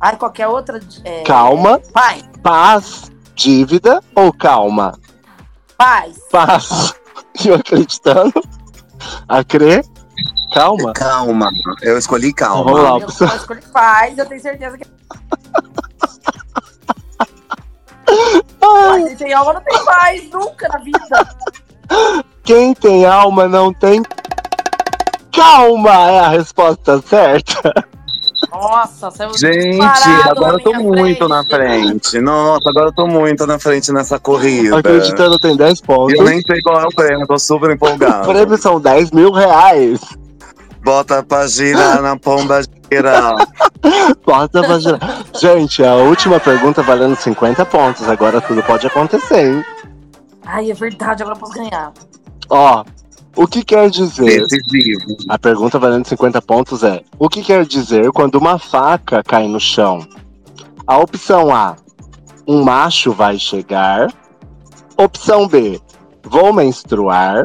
Ai, 0.00 0.16
qualquer 0.16 0.48
outra. 0.48 0.80
É... 1.04 1.22
Calma. 1.24 1.78
Pai, 1.92 2.22
Paz, 2.42 3.12
dívida 3.34 4.02
ou 4.14 4.32
calma? 4.32 4.98
paz. 5.76 6.16
Paz. 6.30 6.94
E 7.44 7.48
eu 7.48 7.54
acreditando. 7.56 8.32
A 9.28 9.44
crer. 9.44 9.84
Calma. 10.54 10.92
Calma. 10.94 11.50
Eu 11.82 11.98
escolhi 11.98 12.32
calma. 12.32 12.64
Vamos 12.64 12.82
lá. 12.82 12.90
Eu 12.98 13.28
vou 13.28 13.36
escolher 13.36 13.62
paz, 13.72 14.16
eu 14.18 14.26
tenho 14.26 14.40
certeza 14.40 14.78
que. 14.78 14.84
Mas 18.60 19.04
quem 19.04 19.16
tem 19.16 19.32
alma 19.34 19.52
não 19.54 19.60
tem 19.62 19.84
paz, 19.84 20.30
nunca 20.30 20.68
na 20.68 20.78
vida. 20.78 21.36
Quem 22.42 22.74
tem 22.74 23.04
alma 23.06 23.46
não 23.48 23.72
tem. 23.72 24.02
Calma 25.40 26.10
é 26.10 26.18
a 26.20 26.28
resposta 26.28 27.00
certa. 27.02 27.72
Nossa, 28.52 29.10
saiu 29.10 29.30
Gente, 29.38 29.70
disparado 29.70 30.30
agora 30.30 30.54
eu 30.54 30.60
tô 30.60 30.72
muito 30.74 31.28
na 31.28 31.44
frente. 31.44 32.20
Nossa, 32.20 32.68
agora 32.68 32.88
eu 32.88 32.94
tô 32.94 33.06
muito 33.06 33.46
na 33.46 33.58
frente 33.58 33.92
nessa 33.92 34.18
corrida. 34.18 34.78
Acreditando 34.78 35.38
tem 35.38 35.56
10 35.56 35.80
pontos. 35.82 36.18
Eu 36.18 36.24
nem 36.24 36.40
sei 36.42 36.60
qual 36.62 36.80
é 36.80 36.84
o 36.86 36.90
prêmio, 36.94 37.26
tô 37.26 37.38
super 37.38 37.70
O 37.70 37.72
empolgado. 37.72 38.28
prêmio 38.28 38.58
são 38.58 38.80
10 38.80 39.12
mil 39.12 39.32
reais. 39.32 40.00
Bota 40.82 41.22
pra 41.22 41.46
girar 41.46 42.02
na 42.02 42.16
pomba 42.18 42.60
gira. 42.90 43.34
Bota 44.26 44.62
pra 44.62 44.78
girar. 44.78 45.24
Gente, 45.38 45.84
a 45.84 45.94
última 45.94 46.40
pergunta 46.40 46.82
valendo 46.82 47.16
50 47.16 47.64
pontos. 47.66 48.08
Agora 48.08 48.40
tudo 48.40 48.62
pode 48.62 48.86
acontecer, 48.86 49.46
hein? 49.54 49.64
Ai, 50.46 50.70
é 50.70 50.74
verdade, 50.74 51.22
agora 51.22 51.36
eu 51.36 51.40
posso 51.40 51.52
ganhar. 51.52 51.92
Ó, 52.48 52.84
o 53.36 53.46
que 53.46 53.64
quer 53.64 53.88
dizer? 53.90 54.46
Decisivo. 54.46 55.16
A 55.28 55.38
pergunta 55.38 55.78
valendo 55.78 56.06
50 56.06 56.42
pontos 56.42 56.82
é: 56.82 57.02
O 57.18 57.28
que 57.28 57.42
quer 57.42 57.64
dizer 57.64 58.10
quando 58.12 58.36
uma 58.36 58.58
faca 58.58 59.22
cai 59.22 59.46
no 59.46 59.60
chão? 59.60 60.06
A 60.86 60.98
opção 60.98 61.54
A: 61.54 61.76
Um 62.46 62.62
macho 62.62 63.12
vai 63.12 63.38
chegar. 63.38 64.12
Opção 64.96 65.46
B: 65.46 65.80
Vou 66.24 66.52
menstruar. 66.52 67.44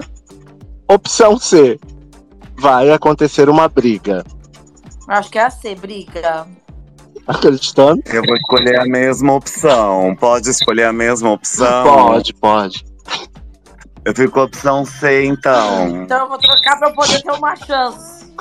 Opção 0.89 1.37
C: 1.37 1.79
Vai 2.57 2.91
acontecer 2.91 3.49
uma 3.49 3.67
briga. 3.67 4.23
Acho 5.07 5.29
que 5.29 5.37
é 5.37 5.43
a 5.43 5.49
C, 5.51 5.75
briga. 5.75 6.47
Acreditando? 7.27 8.01
Eu 8.07 8.23
vou 8.23 8.35
escolher 8.35 8.79
a 8.79 8.85
mesma 8.85 9.33
opção. 9.33 10.15
Pode 10.19 10.49
escolher 10.49 10.85
a 10.85 10.93
mesma 10.93 11.31
opção? 11.31 11.83
Pode, 11.83 12.33
pode. 12.33 12.94
Eu 14.05 14.13
fico 14.13 14.31
com 14.33 14.41
a 14.41 14.43
opção 14.43 14.85
C, 14.85 15.25
então. 15.25 15.87
Então 16.03 16.19
eu 16.21 16.29
vou 16.29 16.37
trocar 16.37 16.77
pra 16.77 16.89
eu 16.89 16.93
poder 16.93 17.23
ter 17.23 17.31
uma 17.31 17.55
chance. 17.55 18.31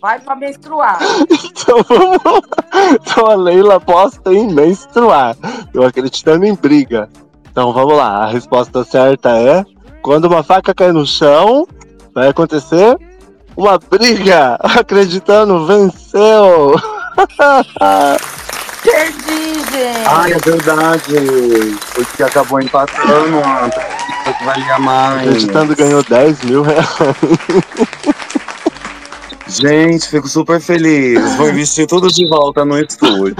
Vai 0.00 0.18
pra 0.18 0.34
menstruar. 0.34 0.98
Então 1.30 1.84
vamos 1.86 2.22
lá. 2.24 2.40
Então 2.92 3.26
a 3.26 3.34
Leila 3.34 3.74
aposta 3.76 4.32
em 4.32 4.50
menstruar. 4.50 5.36
Eu 5.74 5.84
acreditando 5.84 6.46
em 6.46 6.54
briga. 6.54 7.10
Então 7.50 7.72
vamos 7.74 7.94
lá. 7.94 8.24
A 8.24 8.26
resposta 8.28 8.82
certa 8.82 9.36
é: 9.36 9.62
quando 10.00 10.24
uma 10.24 10.42
faca 10.42 10.74
cai 10.74 10.90
no 10.90 11.06
chão, 11.06 11.68
vai 12.14 12.28
acontecer 12.28 12.96
uma 13.54 13.78
briga. 13.78 14.56
Acreditando, 14.60 15.66
venceu. 15.66 16.74
Perdi, 18.82 19.54
gente. 19.70 20.06
Ai, 20.08 20.32
é 20.32 20.38
verdade. 20.38 21.14
Porque 21.94 22.22
acabou 22.22 22.60
empatando. 22.60 23.40
Pensei 23.42 24.34
que 24.34 24.44
valia 24.44 24.78
mais. 24.78 25.20
Acreditando 25.28 25.76
ganhou 25.76 26.02
10 26.02 26.42
mil 26.44 26.62
reais. 26.62 26.86
Gente, 29.46 30.08
fico 30.08 30.28
super 30.28 30.60
feliz. 30.60 31.34
Vou 31.36 31.48
investir 31.50 31.86
tudo 31.86 32.08
de 32.08 32.26
volta 32.28 32.64
no 32.64 32.78
estúdio. 32.78 33.34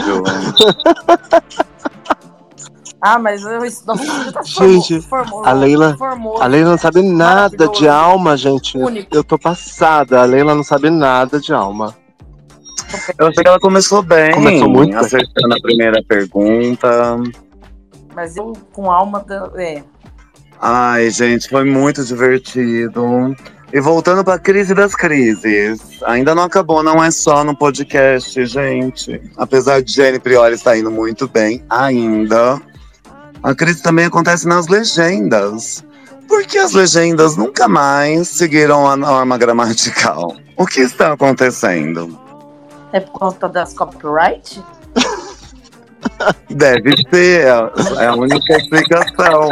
Ah, 3.01 3.19
mas 3.19 3.43
eu, 3.43 3.65
isso 3.65 3.83
nosso 3.87 4.33
tá 4.33 4.43
Gente, 4.43 5.01
formou, 5.01 5.43
a 5.47 5.53
Leila- 5.53 5.97
formou. 5.97 6.43
A 6.43 6.47
Leila 6.47 6.71
não 6.73 6.79
sabe 6.79 7.01
nada 7.01 7.67
de 7.69 7.89
alma, 7.89 8.37
gente. 8.37 8.77
Único. 8.77 9.09
Eu 9.15 9.25
tô 9.25 9.39
passada. 9.39 10.21
A 10.21 10.25
Leila 10.25 10.55
não 10.55 10.63
sabe 10.63 10.91
nada 10.91 11.41
de 11.41 11.51
alma. 11.53 11.97
Eu 13.19 13.27
achei 13.29 13.43
que 13.43 13.49
ela 13.49 13.61
começou 13.61 14.03
bem. 14.03 14.33
Começou 14.33 14.69
muito 14.69 14.91
bem. 14.91 14.99
Acertando 14.99 15.55
a 15.55 15.61
primeira 15.61 16.03
pergunta. 16.07 17.17
Mas 18.15 18.37
eu 18.37 18.53
com 18.73 18.91
alma. 18.91 19.21
da- 19.27 19.51
É. 19.57 19.83
Ai, 20.61 21.11
gente, 21.11 21.49
foi 21.49 21.65
muito 21.65 22.05
divertido. 22.05 23.35
E 23.73 23.81
voltando 23.81 24.25
pra 24.25 24.39
crise 24.39 24.75
das 24.75 24.95
crises. 24.97 25.81
Ainda 26.05 26.35
não 26.35 26.43
acabou, 26.43 26.83
não 26.83 27.03
é 27.03 27.11
só 27.11 27.45
no 27.45 27.57
podcast, 27.57 28.45
gente. 28.47 29.21
Apesar 29.37 29.81
de 29.81 29.93
Jenny 29.93 30.19
Priori 30.19 30.55
estar 30.57 30.77
indo 30.77 30.91
muito 30.91 31.29
bem, 31.29 31.63
ainda. 31.71 32.61
A 33.43 33.55
crise 33.55 33.81
também 33.83 34.07
acontece 34.07 34.47
nas 34.47 34.67
legendas. 34.67 35.85
Porque 36.29 36.59
as 36.59 36.73
legendas 36.73 37.37
nunca 37.37 37.67
mais 37.69 38.29
seguiram 38.29 38.87
a 38.89 38.97
norma 38.97 39.39
gramatical. 39.39 40.37
O 40.57 40.67
que 40.67 40.81
está 40.81 41.13
acontecendo? 41.13 42.19
É 42.93 43.01
por 43.01 43.13
conta 43.13 43.49
das 43.49 43.73
copyright? 43.73 44.63
Deve 46.51 46.97
ser, 47.11 47.47
é 47.99 48.07
a 48.07 48.15
única 48.15 48.57
explicação. 48.57 49.49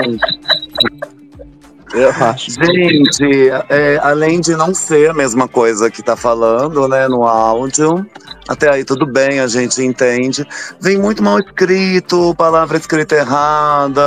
Eu 1.95 2.11
acho. 2.11 2.51
Gente, 2.51 3.51
é, 3.71 3.99
além 4.03 4.41
de 4.41 4.55
não 4.55 4.75
ser 4.75 5.11
a 5.11 5.15
mesma 5.15 5.49
coisa 5.49 5.91
que 5.91 6.03
tá 6.03 6.17
falando, 6.17 6.87
né, 6.87 7.09
no 7.09 7.25
áudio, 7.25 8.07
até 8.47 8.71
aí 8.71 8.85
tudo 8.85 9.07
bem, 9.07 9.41
a 9.41 9.47
gente 9.47 9.83
entende. 9.83 10.47
Vem 10.81 10.99
muito 10.99 11.23
mal 11.23 11.39
escrito, 11.39 12.35
palavra 12.37 12.77
escrita 12.77 13.15
errada, 13.15 14.03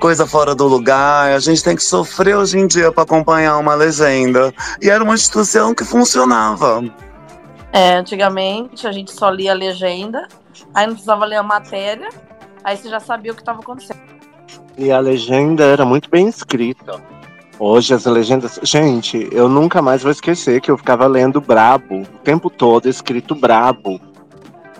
coisa 0.00 0.26
fora 0.26 0.54
do 0.54 0.66
lugar. 0.66 1.32
A 1.32 1.38
gente 1.38 1.62
tem 1.62 1.76
que 1.76 1.84
sofrer 1.84 2.36
hoje 2.36 2.58
em 2.58 2.66
dia 2.66 2.90
para 2.90 3.02
acompanhar 3.02 3.58
uma 3.58 3.74
legenda. 3.74 4.52
E 4.80 4.88
era 4.88 5.04
uma 5.04 5.14
instituição 5.14 5.74
que 5.74 5.84
funcionava. 5.84 6.82
É, 7.74 7.96
antigamente 7.96 8.86
a 8.86 8.92
gente 8.92 9.10
só 9.10 9.28
lia 9.28 9.50
a 9.50 9.54
legenda, 9.54 10.28
aí 10.72 10.86
não 10.86 10.94
precisava 10.94 11.24
ler 11.24 11.34
a 11.34 11.42
matéria, 11.42 12.08
aí 12.62 12.76
você 12.76 12.88
já 12.88 13.00
sabia 13.00 13.32
o 13.32 13.34
que 13.34 13.42
estava 13.42 13.58
acontecendo. 13.58 13.98
E 14.78 14.92
a 14.92 15.00
legenda 15.00 15.64
era 15.64 15.84
muito 15.84 16.08
bem 16.08 16.28
escrita. 16.28 17.02
Hoje 17.58 17.92
as 17.92 18.04
legendas. 18.04 18.60
Gente, 18.62 19.28
eu 19.32 19.48
nunca 19.48 19.82
mais 19.82 20.04
vou 20.04 20.12
esquecer 20.12 20.60
que 20.60 20.70
eu 20.70 20.78
ficava 20.78 21.08
lendo 21.08 21.40
brabo 21.40 22.02
o 22.02 22.18
tempo 22.22 22.48
todo, 22.48 22.88
escrito 22.88 23.34
brabo. 23.34 24.00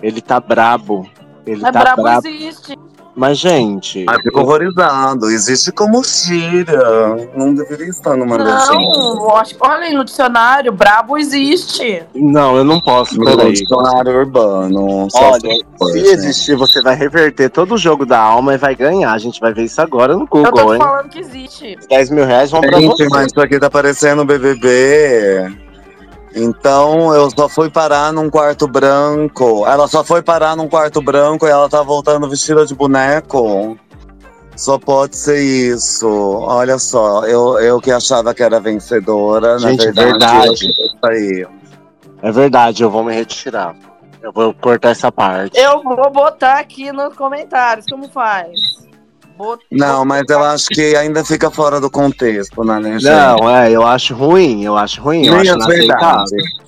Ele 0.01 0.21
tá 0.21 0.39
brabo. 0.39 1.05
Ele 1.45 1.61
Mas 1.61 1.73
tá 1.73 1.79
brabo 1.81 2.03
brabo. 2.03 2.27
existe. 2.29 2.77
Mas, 3.15 3.37
gente. 3.37 4.05
Ai, 4.09 4.21
fico 4.21 4.41
horrorizado. 4.41 5.29
Existe 5.31 5.71
como 5.71 6.03
gíria. 6.03 7.29
Não 7.35 7.53
deveria 7.53 7.87
estar 7.87 8.17
numa 8.17 8.35
legenda. 8.35 8.73
Não, 8.73 9.35
acho, 9.37 9.55
olha 9.61 9.85
aí 9.85 9.93
no 9.93 10.03
dicionário, 10.03 10.71
brabo 10.73 11.17
existe. 11.17 12.03
Não, 12.13 12.57
eu 12.57 12.63
não 12.65 12.81
posso, 12.81 13.17
No 13.17 13.51
dicionário 13.53 14.11
urbano. 14.19 15.07
Olha, 15.13 15.39
se 15.39 15.65
for, 15.77 15.91
se 15.91 15.99
gente. 15.99 16.09
existir, 16.09 16.55
você 16.57 16.81
vai 16.81 16.95
reverter 16.95 17.49
todo 17.49 17.75
o 17.75 17.77
jogo 17.77 18.05
da 18.05 18.19
alma 18.19 18.53
e 18.55 18.57
vai 18.57 18.75
ganhar. 18.75 19.13
A 19.13 19.17
gente 19.17 19.39
vai 19.39 19.53
ver 19.53 19.63
isso 19.63 19.81
agora 19.81 20.13
no 20.15 20.23
Eu 20.23 20.27
tô 20.27 20.43
Google, 20.43 20.65
te 20.67 20.73
hein? 20.73 20.79
falando 20.79 21.09
que 21.09 21.19
existe. 21.19 21.77
10 21.89 22.09
mil 22.09 22.25
reais 22.25 22.51
vão 22.51 22.59
pra 22.59 22.79
Gente, 22.79 22.97
você. 22.97 23.07
mas 23.09 23.27
isso 23.27 23.39
aqui 23.39 23.57
tá 23.59 23.69
parecendo 23.69 24.25
BBB. 24.25 25.64
Então 26.35 27.15
eu 27.15 27.29
só 27.31 27.47
fui 27.47 27.69
parar 27.69 28.11
num 28.11 28.29
quarto 28.29 28.67
branco. 28.67 29.65
Ela 29.65 29.87
só 29.87 30.03
foi 30.03 30.21
parar 30.21 30.55
num 30.55 30.67
quarto 30.67 31.01
branco 31.01 31.47
e 31.47 31.49
ela 31.49 31.69
tá 31.69 31.81
voltando 31.81 32.29
vestida 32.29 32.65
de 32.65 32.75
boneco. 32.75 33.77
Só 34.57 34.77
pode 34.77 35.15
ser 35.15 35.41
isso. 35.41 36.07
Olha 36.07 36.77
só, 36.77 37.25
eu, 37.25 37.57
eu 37.59 37.79
que 37.79 37.91
achava 37.91 38.33
que 38.33 38.43
era 38.43 38.59
vencedora, 38.59 39.57
Gente, 39.59 39.85
na 39.87 39.91
verdade, 39.91 40.01
verdade. 40.01 40.67
vou 40.77 40.99
sair. 41.09 41.47
É 42.21 42.31
verdade, 42.31 42.83
eu 42.83 42.89
vou 42.89 43.03
me 43.03 43.13
retirar. 43.13 43.75
Eu 44.21 44.31
vou 44.33 44.53
cortar 44.53 44.89
essa 44.89 45.11
parte. 45.11 45.57
Eu 45.57 45.83
vou 45.83 46.09
botar 46.09 46.59
aqui 46.59 46.91
nos 46.91 47.15
comentários 47.15 47.85
como 47.85 48.09
faz. 48.09 48.59
Não, 49.71 50.05
mas 50.05 50.23
eu 50.29 50.43
acho 50.43 50.67
que 50.67 50.95
ainda 50.95 51.23
fica 51.25 51.49
fora 51.51 51.79
do 51.81 51.89
contexto, 51.89 52.63
né, 52.63 52.79
né, 52.79 52.99
gente? 52.99 53.05
Não, 53.11 53.49
é, 53.49 53.71
eu 53.71 53.85
acho 53.85 54.13
ruim, 54.15 54.63
eu 54.63 54.77
acho 54.77 55.01
ruim, 55.01 55.25
eu 55.25 55.33
nem 55.33 55.41
acho 55.49 55.57
as 55.59 55.65
verdades. 55.65 56.31
inaceitável. 56.31 56.65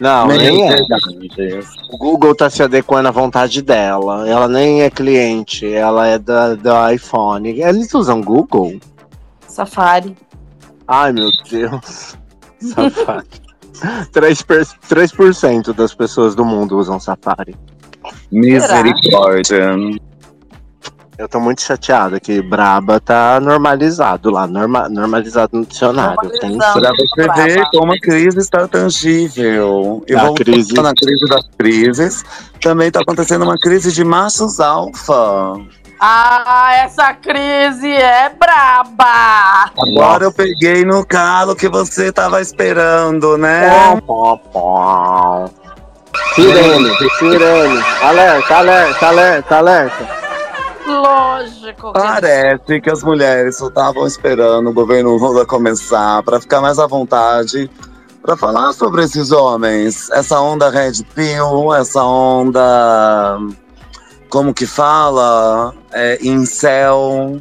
Não, 0.00 0.26
Nem 0.26 0.38
nem 0.38 0.68
as 0.68 0.74
é. 0.74 0.76
verdades. 0.76 1.68
O 1.92 1.96
Google 1.96 2.34
tá 2.34 2.50
se 2.50 2.62
adequando 2.62 3.08
à 3.08 3.12
vontade 3.12 3.62
dela. 3.62 4.28
Ela 4.28 4.48
nem 4.48 4.82
é 4.82 4.90
cliente, 4.90 5.72
ela 5.72 6.06
é 6.06 6.18
da, 6.18 6.54
do 6.54 6.90
iPhone. 6.92 7.60
Eles 7.60 7.94
usam 7.94 8.20
Google? 8.20 8.78
Safari. 9.46 10.16
Ai, 10.86 11.12
meu 11.12 11.30
Deus. 11.48 12.16
Safari. 12.60 13.26
3%, 14.12 14.44
per- 14.46 14.66
3% 14.88 15.72
das 15.72 15.94
pessoas 15.94 16.34
do 16.34 16.44
mundo 16.44 16.76
usam 16.78 16.98
Safari. 16.98 17.54
Misericórdia. 18.30 19.74
Eu 21.16 21.28
tô 21.28 21.38
muito 21.38 21.62
chateada 21.62 22.18
que 22.18 22.42
Braba 22.42 22.98
tá 22.98 23.38
normalizado 23.40 24.30
lá, 24.30 24.48
norma- 24.48 24.88
normalizado 24.88 25.56
no 25.56 25.64
dicionário. 25.64 26.28
Tem 26.40 26.56
Normalizado. 26.56 26.80
Pra 26.80 26.92
você 27.06 27.22
Brava. 27.22 27.42
ver 27.44 27.64
como 27.72 27.92
a 27.92 27.98
crise 28.00 28.38
está 28.38 28.66
tangível. 28.66 30.02
E 30.08 30.14
A 30.14 30.24
voltando 30.24 30.44
crise- 30.46 30.74
na 30.74 30.92
crise 30.92 31.28
das 31.28 31.44
crises, 31.56 32.24
também 32.60 32.88
está 32.88 33.00
acontecendo 33.00 33.42
uma 33.44 33.56
crise 33.56 33.92
de 33.92 34.02
machos 34.04 34.58
alfa. 34.58 35.54
Ah, 36.00 36.72
essa 36.84 37.14
crise 37.14 37.92
é 37.92 38.30
braba! 38.30 39.70
Agora 39.78 40.24
eu 40.24 40.32
peguei 40.32 40.84
no 40.84 41.06
calo 41.06 41.54
que 41.54 41.68
você 41.68 42.06
estava 42.08 42.40
esperando, 42.40 43.38
né? 43.38 44.00
Pom, 44.00 44.00
pom, 44.00 44.38
pom. 44.52 45.50
Sirene, 46.34 46.90
sirene. 47.18 47.84
Alerta, 48.02 48.56
alerta, 48.56 49.06
alerta, 49.06 49.56
alerta. 49.58 50.23
Lógico. 50.86 51.92
que- 51.92 51.98
Parece 52.00 52.80
que 52.80 52.90
as 52.90 53.02
mulheres 53.02 53.56
só 53.56 53.68
estavam 53.68 54.06
esperando 54.06 54.70
o 54.70 54.72
governo 54.72 55.16
Lula 55.16 55.46
começar 55.46 56.22
para 56.22 56.40
ficar 56.40 56.60
mais 56.60 56.78
à 56.78 56.86
vontade 56.86 57.70
para 58.22 58.36
falar 58.36 58.72
sobre 58.72 59.02
esses 59.04 59.30
homens. 59.32 60.10
Essa 60.10 60.40
onda 60.40 60.70
Red 60.70 61.04
Pill, 61.14 61.74
essa 61.74 62.02
onda. 62.02 63.38
Como 64.30 64.52
que 64.52 64.66
fala? 64.66 65.74
É, 65.92 66.18
incel, 66.26 67.40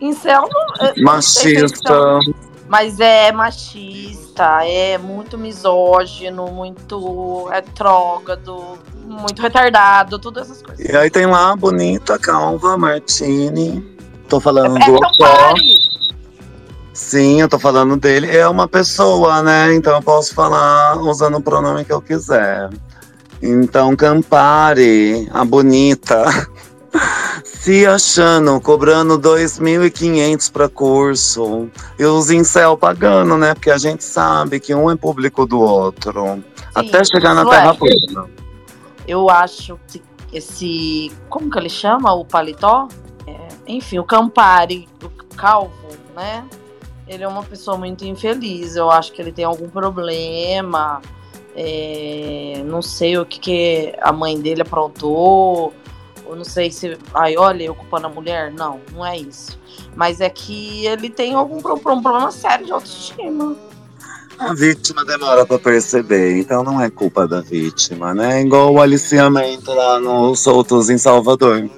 Incel 0.00 0.48
não. 0.50 0.86
é 0.86 1.00
machista. 1.00 2.18
Mas 2.68 3.00
é 3.00 3.32
machista, 3.32 4.60
é 4.66 4.98
muito 4.98 5.38
misógino, 5.38 6.48
muito 6.48 7.44
retrógrado, 7.46 8.78
muito 9.18 9.42
retardado, 9.42 10.18
todas 10.18 10.50
essas 10.50 10.62
coisas. 10.62 10.84
E 10.84 10.96
aí 10.96 11.10
tem 11.10 11.26
lá 11.26 11.52
a 11.52 11.56
bonita 11.56 12.18
Calva 12.18 12.76
Martini. 12.76 13.84
Tô 14.28 14.40
falando 14.40 14.76
É 14.78 14.86
do 14.86 15.00
pare! 15.18 15.98
Sim, 16.92 17.40
eu 17.40 17.48
tô 17.48 17.58
falando 17.58 17.96
dele. 17.96 18.36
É 18.36 18.46
uma 18.48 18.66
pessoa, 18.66 19.40
né? 19.42 19.72
Então 19.74 19.94
eu 19.94 20.02
posso 20.02 20.34
falar 20.34 20.96
usando 20.98 21.36
o 21.36 21.40
pronome 21.40 21.84
que 21.84 21.92
eu 21.92 22.02
quiser. 22.02 22.68
Então, 23.40 23.94
Campari, 23.94 25.28
a 25.32 25.44
bonita, 25.44 26.24
se 27.44 27.86
achando, 27.86 28.60
cobrando 28.60 29.16
2.500 29.16 30.50
para 30.50 30.68
curso. 30.68 31.68
E 31.96 32.04
os 32.04 32.30
incel 32.30 32.76
pagando, 32.76 33.36
né? 33.36 33.54
Porque 33.54 33.70
a 33.70 33.78
gente 33.78 34.02
sabe 34.02 34.58
que 34.58 34.74
um 34.74 34.90
é 34.90 34.96
público 34.96 35.46
do 35.46 35.60
outro. 35.60 36.42
Até 36.74 37.04
chegar 37.04 37.32
na 37.32 37.48
Terra 37.48 37.70
é. 37.70 37.74
plana. 37.74 38.28
Eu 39.08 39.30
acho 39.30 39.80
que 39.88 40.02
esse. 40.32 41.10
Como 41.30 41.50
que 41.50 41.58
ele 41.58 41.70
chama? 41.70 42.12
O 42.12 42.26
paletó? 42.26 42.86
É, 43.26 43.48
enfim, 43.66 43.98
o 43.98 44.04
Campari, 44.04 44.86
o 45.02 45.08
calvo, 45.34 45.88
né? 46.14 46.46
Ele 47.06 47.24
é 47.24 47.28
uma 47.28 47.42
pessoa 47.42 47.78
muito 47.78 48.04
infeliz. 48.04 48.76
Eu 48.76 48.90
acho 48.90 49.10
que 49.12 49.22
ele 49.22 49.32
tem 49.32 49.46
algum 49.46 49.70
problema. 49.70 51.00
é, 51.56 52.62
não 52.66 52.82
sei 52.82 53.16
o 53.16 53.24
que, 53.24 53.40
que 53.40 53.94
a 54.02 54.12
mãe 54.12 54.38
dele 54.38 54.60
aprontou. 54.60 55.72
Eu 56.26 56.36
não 56.36 56.44
sei 56.44 56.70
se. 56.70 56.98
Ai, 57.14 57.34
olha, 57.38 57.64
eu 57.64 57.74
a 58.06 58.10
mulher. 58.10 58.52
Não, 58.52 58.78
não 58.92 59.04
é 59.04 59.16
isso. 59.16 59.58
Mas 59.96 60.20
é 60.20 60.28
que 60.28 60.84
ele 60.86 61.08
tem 61.08 61.34
algum 61.34 61.56
um 61.56 62.02
problema 62.02 62.30
sério 62.30 62.66
de 62.66 62.72
autoestima. 62.72 63.56
A 64.38 64.54
vítima 64.54 65.04
demora 65.04 65.44
pra 65.44 65.58
perceber, 65.58 66.38
então 66.38 66.62
não 66.62 66.80
é 66.80 66.88
culpa 66.88 67.26
da 67.26 67.40
vítima, 67.40 68.14
né? 68.14 68.40
Igual 68.40 68.72
o 68.72 68.80
aliciamento 68.80 69.72
lá 69.72 69.98
no 69.98 70.34
Soltos 70.36 70.88
em 70.88 70.96
Salvador. 70.96 71.68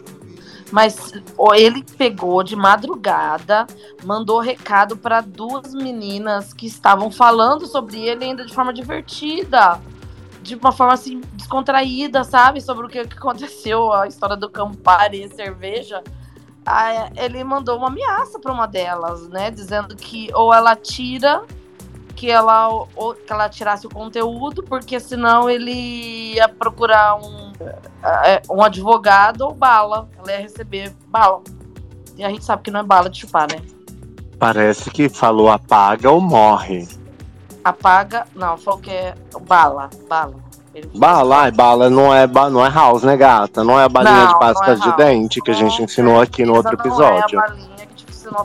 Mas 0.70 1.12
ele 1.54 1.84
pegou 1.96 2.42
de 2.44 2.54
madrugada, 2.54 3.66
mandou 4.04 4.40
recado 4.40 4.96
para 4.96 5.20
duas 5.20 5.74
meninas 5.74 6.52
que 6.52 6.66
estavam 6.66 7.10
falando 7.10 7.66
sobre 7.66 8.00
ele 8.00 8.24
ainda 8.24 8.44
de 8.44 8.54
forma 8.54 8.72
divertida. 8.72 9.80
De 10.42 10.54
uma 10.54 10.72
forma 10.72 10.94
assim, 10.94 11.20
descontraída, 11.34 12.24
sabe? 12.24 12.60
Sobre 12.60 12.86
o 12.86 12.88
que, 12.88 12.98
aconteceu, 13.00 13.92
a 13.92 14.06
história 14.06 14.36
do 14.36 14.48
Campari 14.48 15.24
e 15.24 15.34
cerveja. 15.34 16.02
Aí, 16.64 17.10
ele 17.16 17.42
mandou 17.42 17.76
uma 17.76 17.88
ameaça 17.88 18.38
para 18.38 18.52
uma 18.52 18.66
delas, 18.66 19.28
né? 19.28 19.50
Dizendo 19.50 19.96
que 19.96 20.30
ou 20.34 20.54
ela 20.54 20.76
tira, 20.76 21.42
que 22.20 22.30
ela, 22.30 22.68
que 23.26 23.32
ela 23.32 23.48
tirasse 23.48 23.86
o 23.86 23.88
conteúdo, 23.88 24.62
porque 24.62 25.00
senão 25.00 25.48
ele 25.48 26.34
ia 26.34 26.50
procurar 26.50 27.16
um, 27.16 27.50
é, 28.26 28.42
um 28.50 28.62
advogado 28.62 29.40
ou 29.40 29.54
bala. 29.54 30.06
Ela 30.18 30.32
ia 30.32 30.40
receber 30.42 30.92
bala. 31.06 31.40
E 32.18 32.22
a 32.22 32.28
gente 32.28 32.44
sabe 32.44 32.62
que 32.62 32.70
não 32.70 32.80
é 32.80 32.82
bala 32.82 33.08
de 33.08 33.20
chupar, 33.20 33.48
né? 33.50 33.62
Parece 34.38 34.90
que 34.90 35.08
falou 35.08 35.48
apaga 35.48 36.10
ou 36.10 36.20
morre. 36.20 36.86
Apaga, 37.64 38.26
não, 38.34 38.58
falou 38.58 38.80
que 38.80 38.90
é 38.90 39.14
bala, 39.46 39.88
bala. 40.06 40.36
Bala, 40.94 41.36
ai, 41.38 41.50
bala 41.50 41.88
não 41.88 42.14
é, 42.14 42.26
não 42.26 42.64
é 42.64 42.68
house, 42.68 43.02
né, 43.02 43.16
gata? 43.16 43.64
Não 43.64 43.80
é 43.80 43.84
a 43.84 43.88
balinha 43.88 44.26
não, 44.26 44.32
de 44.34 44.38
pasta 44.38 44.72
é 44.72 44.74
de 44.74 44.96
dente 44.98 45.40
que 45.40 45.50
a 45.50 45.54
gente 45.54 45.82
ensinou 45.82 46.20
aqui 46.20 46.44
no 46.44 46.54
outro 46.54 46.74
episódio. 46.74 47.38
Não 47.38 47.44
é 47.44 47.46
a 47.46 47.48
balinha 47.48 47.79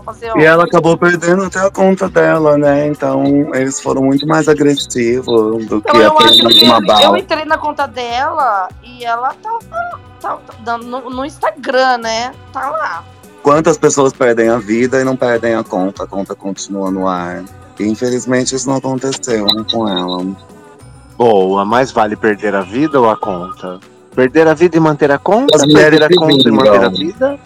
fazer 0.04 0.32
E 0.36 0.44
ela 0.44 0.66
acabou 0.66 0.98
perdendo 0.98 1.44
até 1.44 1.60
a 1.60 1.72
conta 1.72 2.10
dela, 2.10 2.58
né? 2.58 2.88
Então 2.88 3.24
eles 3.54 3.80
foram 3.80 4.04
muito 4.04 4.28
mais 4.28 4.48
agressivos 4.48 5.66
do 5.66 5.78
então, 5.78 5.82
que 5.82 6.04
apenas 6.04 6.62
uma 6.62 6.82
bala. 6.82 7.04
Eu 7.04 7.18
entrei 7.18 7.46
na 7.46 7.58
conta 7.58 7.88
dela 7.88 8.68
e 8.84 9.04
ela 9.04 9.34
tava, 9.36 9.60
tava, 10.20 10.42
tava 10.64 10.84
no, 10.84 11.10
no 11.10 11.26
Instagram, 11.26 11.98
né? 12.00 12.34
Tá 12.52 12.70
lá. 12.70 13.04
Quantas 13.42 13.78
pessoas 13.78 14.12
perdem 14.12 14.50
a 14.50 14.58
vida 14.58 15.00
e 15.00 15.04
não 15.04 15.16
perdem 15.16 15.54
a 15.54 15.64
conta? 15.64 16.04
A 16.04 16.08
conta 16.08 16.34
continua 16.34 16.90
no 16.90 17.08
ar. 17.08 17.44
E, 17.80 17.84
infelizmente 17.84 18.56
isso 18.56 18.68
não 18.68 18.78
aconteceu 18.78 19.46
né, 19.46 19.66
com 19.72 19.88
ela. 19.88 20.26
Boa, 21.18 21.64
mais 21.64 21.92
vale 21.92 22.16
perder 22.16 22.56
a 22.56 22.62
vida 22.62 23.00
ou 23.00 23.10
a 23.10 23.16
conta? 23.16 23.80
Perder 24.16 24.48
a 24.48 24.54
vida 24.54 24.78
e 24.78 24.80
manter 24.80 25.12
a 25.12 25.18
conta? 25.18 25.58
Perder 25.60 26.04
a 26.04 26.10
conta 26.10 26.36
vingam. 26.38 26.48
e 26.48 26.52
manter 26.52 26.84
a 26.84 26.90
vida? 26.90 27.40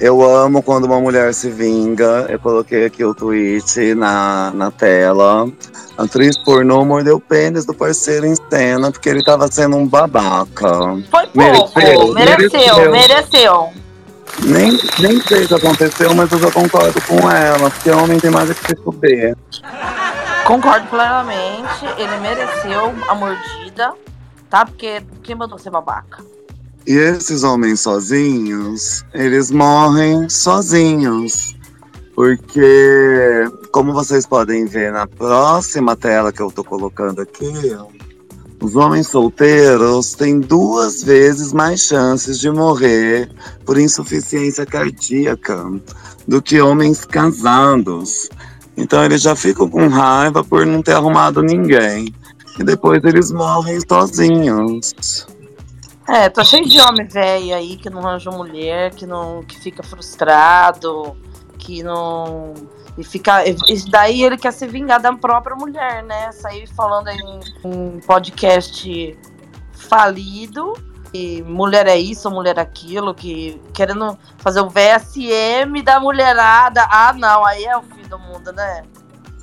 Eu 0.00 0.22
amo 0.22 0.62
quando 0.62 0.84
uma 0.84 1.00
mulher 1.00 1.32
se 1.32 1.48
vinga. 1.50 2.26
Eu 2.28 2.38
coloquei 2.38 2.86
aqui 2.86 3.04
o 3.04 3.14
tweet 3.14 3.94
na, 3.94 4.50
na 4.52 4.70
tela. 4.70 5.48
A 5.96 6.02
atriz 6.02 6.36
pornô 6.36 6.84
mordeu 6.84 7.16
o 7.16 7.20
pênis 7.20 7.64
do 7.64 7.72
parceiro 7.72 8.26
em 8.26 8.34
cena 8.50 8.90
porque 8.90 9.08
ele 9.08 9.22
tava 9.22 9.46
sendo 9.50 9.76
um 9.76 9.86
babaca. 9.86 10.68
Foi 11.10 11.26
pouco, 11.28 11.78
mereceu, 11.78 12.14
mereceu. 12.14 12.90
mereceu. 12.90 13.72
Nem, 14.42 14.78
nem 14.98 15.20
sei 15.20 15.46
se 15.46 15.54
aconteceu, 15.54 16.12
mas 16.14 16.30
eu 16.32 16.40
já 16.40 16.50
concordo 16.50 17.00
com 17.02 17.30
ela, 17.30 17.70
porque 17.70 17.90
homem 17.90 18.18
tem 18.18 18.30
mais 18.30 18.50
que 18.50 18.66
se 18.66 18.76
fuder. 18.82 19.36
Concordo 20.44 20.86
plenamente, 20.88 21.84
ele 21.96 22.16
mereceu 22.18 22.92
a 23.08 23.14
mordida, 23.14 23.94
tá? 24.50 24.66
Porque 24.66 25.02
quem 25.22 25.36
mandou 25.36 25.56
ser 25.56 25.70
babaca? 25.70 26.22
E 26.86 26.92
esses 26.92 27.44
homens 27.44 27.80
sozinhos, 27.80 29.04
eles 29.14 29.50
morrem 29.50 30.28
sozinhos. 30.28 31.56
Porque, 32.14 33.50
como 33.72 33.92
vocês 33.92 34.26
podem 34.26 34.66
ver 34.66 34.92
na 34.92 35.06
próxima 35.06 35.96
tela 35.96 36.30
que 36.30 36.42
eu 36.42 36.50
tô 36.50 36.62
colocando 36.62 37.22
aqui, 37.22 37.52
os 38.60 38.76
homens 38.76 39.08
solteiros 39.08 40.14
têm 40.14 40.40
duas 40.40 41.02
vezes 41.02 41.52
mais 41.52 41.80
chances 41.80 42.38
de 42.38 42.50
morrer 42.50 43.30
por 43.64 43.78
insuficiência 43.78 44.64
cardíaca 44.66 45.70
do 46.28 46.40
que 46.40 46.60
homens 46.60 47.04
casados. 47.04 48.28
Então 48.76 49.04
eles 49.04 49.22
já 49.22 49.34
ficam 49.34 49.68
com 49.68 49.88
raiva 49.88 50.44
por 50.44 50.66
não 50.66 50.82
ter 50.82 50.92
arrumado 50.92 51.42
ninguém. 51.42 52.14
E 52.58 52.62
depois 52.62 53.02
eles 53.04 53.32
morrem 53.32 53.78
sozinhos. 53.88 55.26
É, 56.08 56.28
tô 56.28 56.44
cheio 56.44 56.68
de 56.68 56.80
homem 56.80 57.06
velho 57.06 57.54
aí 57.54 57.76
que 57.76 57.88
não 57.88 58.00
arranja 58.00 58.30
mulher, 58.30 58.94
que 58.94 59.06
não 59.06 59.42
que 59.42 59.58
fica 59.58 59.82
frustrado, 59.82 61.16
que 61.58 61.82
não 61.82 62.52
e 62.96 63.02
fica 63.02 63.42
e 63.48 63.90
daí 63.90 64.22
ele 64.22 64.36
quer 64.36 64.52
se 64.52 64.66
vingar 64.66 65.00
da 65.00 65.12
própria 65.14 65.56
mulher, 65.56 66.02
né? 66.04 66.30
Sair 66.32 66.66
falando 66.66 67.08
em, 67.08 67.40
em 67.64 68.00
podcast 68.00 69.18
falido 69.72 70.74
e 71.12 71.42
mulher 71.42 71.86
é 71.86 71.96
isso, 71.96 72.30
mulher 72.30 72.58
é 72.58 72.60
aquilo, 72.60 73.14
que 73.14 73.60
querendo 73.72 74.18
fazer 74.38 74.60
o 74.60 74.68
VSM 74.68 75.82
da 75.82 76.00
mulherada. 76.00 76.86
Ah, 76.90 77.12
não, 77.12 77.46
aí 77.46 77.64
é 77.64 77.76
o 77.76 77.82
fim 77.82 78.02
do 78.02 78.18
mundo, 78.18 78.52
né? 78.52 78.82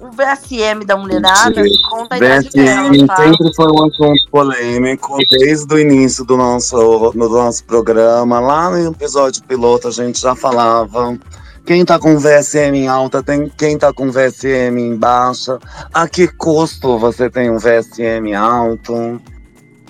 O 0.02 0.10
VSM 0.10 0.84
da 0.84 0.98
mulherada 0.98 1.62
conta 1.90 2.16
a 2.16 2.18
VSM 2.18 3.06
tá? 3.06 3.16
sempre 3.16 3.54
foi 3.56 3.68
um 3.68 3.86
assunto 3.86 4.32
polêmico 4.32 5.18
desde 5.30 5.74
o 5.74 5.80
início 5.80 6.26
do 6.26 6.36
nosso, 6.36 7.12
do 7.12 7.30
nosso 7.30 7.64
programa. 7.66 8.40
Lá 8.40 8.72
no 8.72 8.92
episódio 8.92 9.44
piloto 9.44 9.88
a 9.88 9.92
gente 9.92 10.20
já 10.20 10.36
falava. 10.36 11.18
Quem 11.64 11.86
tá 11.86 12.00
com 12.00 12.18
VSM 12.18 12.76
em 12.76 12.88
alta, 12.88 13.22
tem 13.22 13.48
quem 13.48 13.78
tá 13.78 13.94
com 13.94 14.12
VSM 14.12 14.80
em 14.80 14.98
baixa. 14.98 15.60
A 15.94 16.08
que 16.08 16.28
custo 16.28 16.98
você 16.98 17.30
tem 17.30 17.52
um 17.52 17.60
VSM 17.60 18.34
alto? 18.36 19.22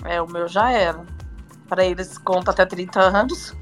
É, 0.04 0.20
o 0.20 0.28
meu 0.28 0.46
já 0.46 0.70
era. 0.70 1.00
Para 1.68 1.86
eles 1.86 2.18
conta 2.18 2.50
até 2.50 2.66
30 2.66 3.00
anos. 3.00 3.56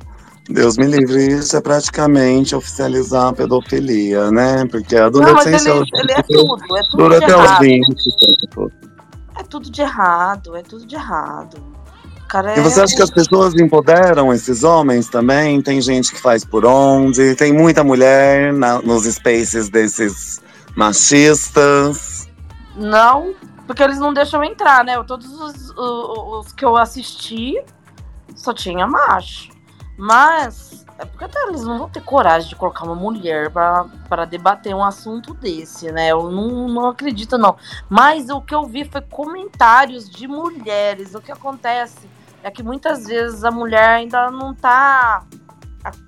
Deus 0.50 0.76
me 0.76 0.86
livre, 0.86 1.38
isso 1.38 1.56
é 1.56 1.60
praticamente 1.60 2.56
oficializar 2.56 3.28
a 3.28 3.32
pedofilia, 3.32 4.30
né? 4.32 4.66
Porque 4.66 4.96
a 4.96 5.06
adolescência. 5.06 5.74
Não, 5.74 5.82
ele, 5.82 5.90
ele, 5.94 6.12
é 6.12 6.22
tudo, 6.22 6.76
é 6.76 6.82
tudo 6.82 6.96
dura 6.96 7.18
até 7.18 7.36
os 7.36 7.58
20, 7.58 7.84
É 9.38 9.42
tudo 9.44 9.70
de 9.70 9.80
errado, 9.80 10.56
é 10.56 10.62
tudo 10.62 10.84
de 10.84 10.96
errado. 10.96 11.56
Cara, 12.28 12.58
e 12.58 12.62
você 12.62 12.80
é... 12.80 12.82
acha 12.82 12.96
que 12.96 13.02
as 13.02 13.10
pessoas 13.10 13.54
empoderam 13.54 14.32
esses 14.32 14.64
homens 14.64 15.08
também? 15.08 15.62
Tem 15.62 15.80
gente 15.80 16.12
que 16.12 16.20
faz 16.20 16.44
por 16.44 16.64
onde, 16.64 17.34
tem 17.36 17.52
muita 17.52 17.84
mulher 17.84 18.52
na, 18.52 18.82
nos 18.82 19.04
spaces 19.04 19.68
desses 19.68 20.40
machistas. 20.76 22.28
Não, 22.76 23.34
porque 23.66 23.82
eles 23.82 23.98
não 23.98 24.12
deixam 24.12 24.42
entrar, 24.42 24.84
né? 24.84 25.00
Todos 25.04 25.30
os, 25.32 25.70
os, 25.70 26.46
os 26.46 26.52
que 26.52 26.64
eu 26.64 26.76
assisti 26.76 27.54
só 28.34 28.52
tinha 28.52 28.86
macho. 28.86 29.59
Mas 30.00 30.86
é 30.98 31.04
porque 31.04 31.24
até 31.24 31.38
eles 31.42 31.62
não 31.62 31.78
vão 31.78 31.90
ter 31.90 32.02
coragem 32.02 32.48
de 32.48 32.56
colocar 32.56 32.84
uma 32.84 32.94
mulher 32.94 33.50
para 33.50 34.24
debater 34.24 34.74
um 34.74 34.82
assunto 34.82 35.34
desse, 35.34 35.92
né? 35.92 36.10
Eu 36.10 36.30
não, 36.30 36.68
não 36.68 36.88
acredito, 36.88 37.36
não. 37.36 37.54
Mas 37.86 38.30
o 38.30 38.40
que 38.40 38.54
eu 38.54 38.64
vi 38.64 38.86
foi 38.86 39.02
comentários 39.02 40.08
de 40.08 40.26
mulheres. 40.26 41.14
O 41.14 41.20
que 41.20 41.30
acontece 41.30 42.08
é 42.42 42.50
que 42.50 42.62
muitas 42.62 43.04
vezes 43.04 43.44
a 43.44 43.50
mulher 43.50 43.88
ainda 43.90 44.30
não 44.30 44.54
tá. 44.54 45.22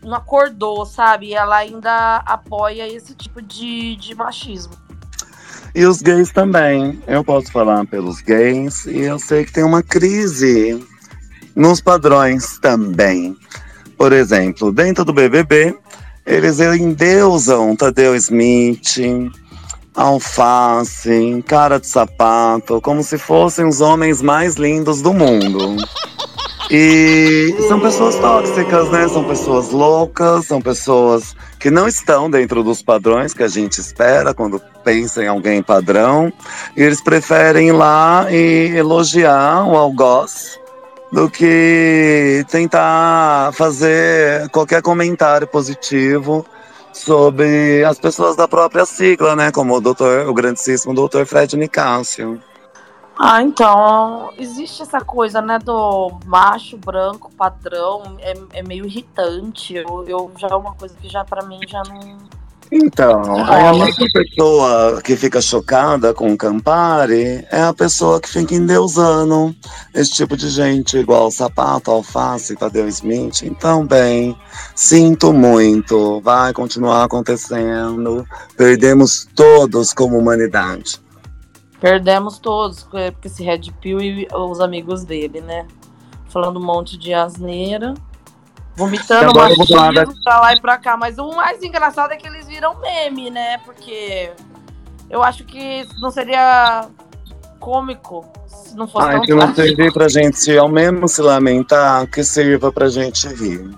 não 0.03 0.15
acordou, 0.15 0.87
sabe? 0.87 1.35
Ela 1.35 1.57
ainda 1.57 2.17
apoia 2.25 2.89
esse 2.89 3.15
tipo 3.15 3.43
de, 3.43 3.95
de 3.97 4.15
machismo. 4.15 4.73
E 5.75 5.85
os 5.85 6.01
gays 6.01 6.33
também. 6.33 7.03
Eu 7.07 7.23
posso 7.23 7.53
falar 7.53 7.87
pelos 7.87 8.23
gays 8.23 8.87
e 8.87 9.01
eu 9.01 9.19
sei 9.19 9.45
que 9.45 9.53
tem 9.53 9.65
uma 9.65 9.83
crise 9.83 10.83
nos 11.55 11.81
padrões 11.81 12.59
também. 12.59 13.37
Por 14.03 14.13
exemplo, 14.13 14.73
dentro 14.73 15.05
do 15.05 15.13
BBB, 15.13 15.77
eles 16.27 16.59
endeusam 16.59 17.77
Tadeu 17.77 18.17
Smith, 18.17 18.99
Alface, 19.95 21.45
Cara 21.47 21.79
de 21.79 21.87
Sapato, 21.87 22.81
como 22.81 23.05
se 23.05 23.17
fossem 23.17 23.65
os 23.65 23.81
homens 23.81 24.21
mais 24.21 24.57
lindos 24.57 25.01
do 25.03 25.13
mundo. 25.13 25.77
E 26.69 27.55
são 27.69 27.79
pessoas 27.79 28.17
tóxicas, 28.17 28.91
né? 28.91 29.07
São 29.07 29.23
pessoas 29.23 29.71
loucas, 29.71 30.47
são 30.47 30.61
pessoas 30.61 31.37
que 31.61 31.71
não 31.71 31.87
estão 31.87 32.29
dentro 32.29 32.65
dos 32.65 32.83
padrões 32.83 33.33
que 33.33 33.45
a 33.45 33.49
gente 33.49 33.79
espera 33.79 34.35
quando 34.35 34.61
pensa 34.83 35.23
em 35.23 35.29
alguém 35.29 35.63
padrão. 35.63 36.33
E 36.77 36.83
eles 36.83 37.01
preferem 37.01 37.69
ir 37.69 37.73
lá 37.73 38.27
e 38.33 38.73
elogiar 38.77 39.65
o 39.65 39.77
algoz 39.77 40.61
do 41.13 41.29
que 41.29 42.43
tentar 42.49 43.53
fazer 43.53 44.49
qualquer 44.49 44.81
comentário 44.81 45.47
positivo 45.47 46.45
sobre 46.93 47.85
as 47.85 47.99
pessoas 47.99 48.35
da 48.35 48.49
própria 48.49 48.87
sigla, 48.87 49.37
né? 49.37 49.53
Como 49.53 49.77
o 49.77 49.81
doutor, 49.81 50.27
o 50.27 50.33
grandíssimo 50.33 50.95
doutor 50.95 51.27
Fred 51.27 51.55
Nicásio. 51.57 52.41
Ah, 53.19 53.43
então, 53.43 54.33
existe 54.39 54.83
essa 54.83 55.01
coisa, 55.03 55.43
né, 55.43 55.59
do 55.59 56.19
macho 56.25 56.79
branco 56.79 57.31
padrão, 57.37 58.17
é, 58.19 58.33
é 58.55 58.63
meio 58.63 58.87
irritante. 58.87 59.75
Eu, 59.75 60.05
eu 60.09 60.33
já 60.39 60.49
é 60.49 60.55
uma 60.55 60.75
coisa 60.75 60.95
que 61.01 61.09
já 61.11 61.23
para 61.23 61.45
mim 61.45 61.61
já 61.69 61.83
não 61.83 62.19
então, 62.75 63.45
aí 63.45 63.67
a 63.67 63.73
única 63.75 64.07
pessoa 64.11 65.03
que 65.03 65.15
fica 65.15 65.43
chocada 65.43 66.15
com 66.15 66.33
o 66.33 66.39
Campari 66.39 67.47
é 67.51 67.61
a 67.61 67.75
pessoa 67.75 68.19
que 68.19 68.27
fica 68.27 68.55
endeusando 68.55 69.55
esse 69.93 70.13
tipo 70.13 70.39
de 70.39 70.49
gente, 70.49 70.97
igual 70.97 71.31
Sapato, 71.31 71.91
Alface, 71.91 72.57
Tadeu 72.57 72.89
Smith. 72.89 73.43
Então, 73.43 73.87
bem, 73.87 74.35
sinto 74.75 75.35
muito, 75.35 76.23
vai 76.23 76.55
continuar 76.55 77.05
acontecendo. 77.05 78.27
Perdemos 78.57 79.29
todos 79.35 79.93
como 79.93 80.17
humanidade. 80.17 80.99
Perdemos 81.79 82.39
todos, 82.39 82.85
porque 82.85 83.29
esse 83.29 83.43
Red 83.43 83.71
Pill 83.83 84.01
e 84.01 84.29
os 84.33 84.61
amigos 84.61 85.05
dele, 85.05 85.43
né? 85.43 85.67
Falando 86.31 86.59
um 86.59 86.65
monte 86.65 86.97
de 86.97 87.13
asneira. 87.13 87.93
Vomitando 88.77 89.35
machismo 89.35 89.67
pra 90.25 90.41
lá 90.41 90.55
e 90.55 90.61
pra 90.61 90.79
cá. 90.79 90.97
Mas 90.97 91.19
o 91.19 91.31
mais 91.33 91.63
engraçado 91.63 92.13
é 92.13 92.17
que 92.17 92.27
eles 92.27 92.47
viram 92.47 92.79
meme, 92.81 93.31
né? 93.31 93.59
Porque 93.65 94.31
Eu 95.11 95.23
acho 95.23 95.45
que 95.45 95.87
não 96.01 96.11
seria 96.11 96.87
cômico 97.61 98.25
se 98.47 98.75
não 98.75 98.89
fosse 98.89 99.07
Ai, 99.09 99.13
tão 99.17 99.23
que 99.23 99.35
não 99.35 99.55
servir 99.55 99.93
pra 99.93 100.09
gente 100.09 100.57
ao 100.59 100.69
mesmo 100.69 101.07
se 101.07 101.21
lamentar, 101.21 102.07
que 102.11 102.25
sirva 102.25 102.73
pra 102.73 102.89
gente 102.89 103.29
rir. 103.29 103.71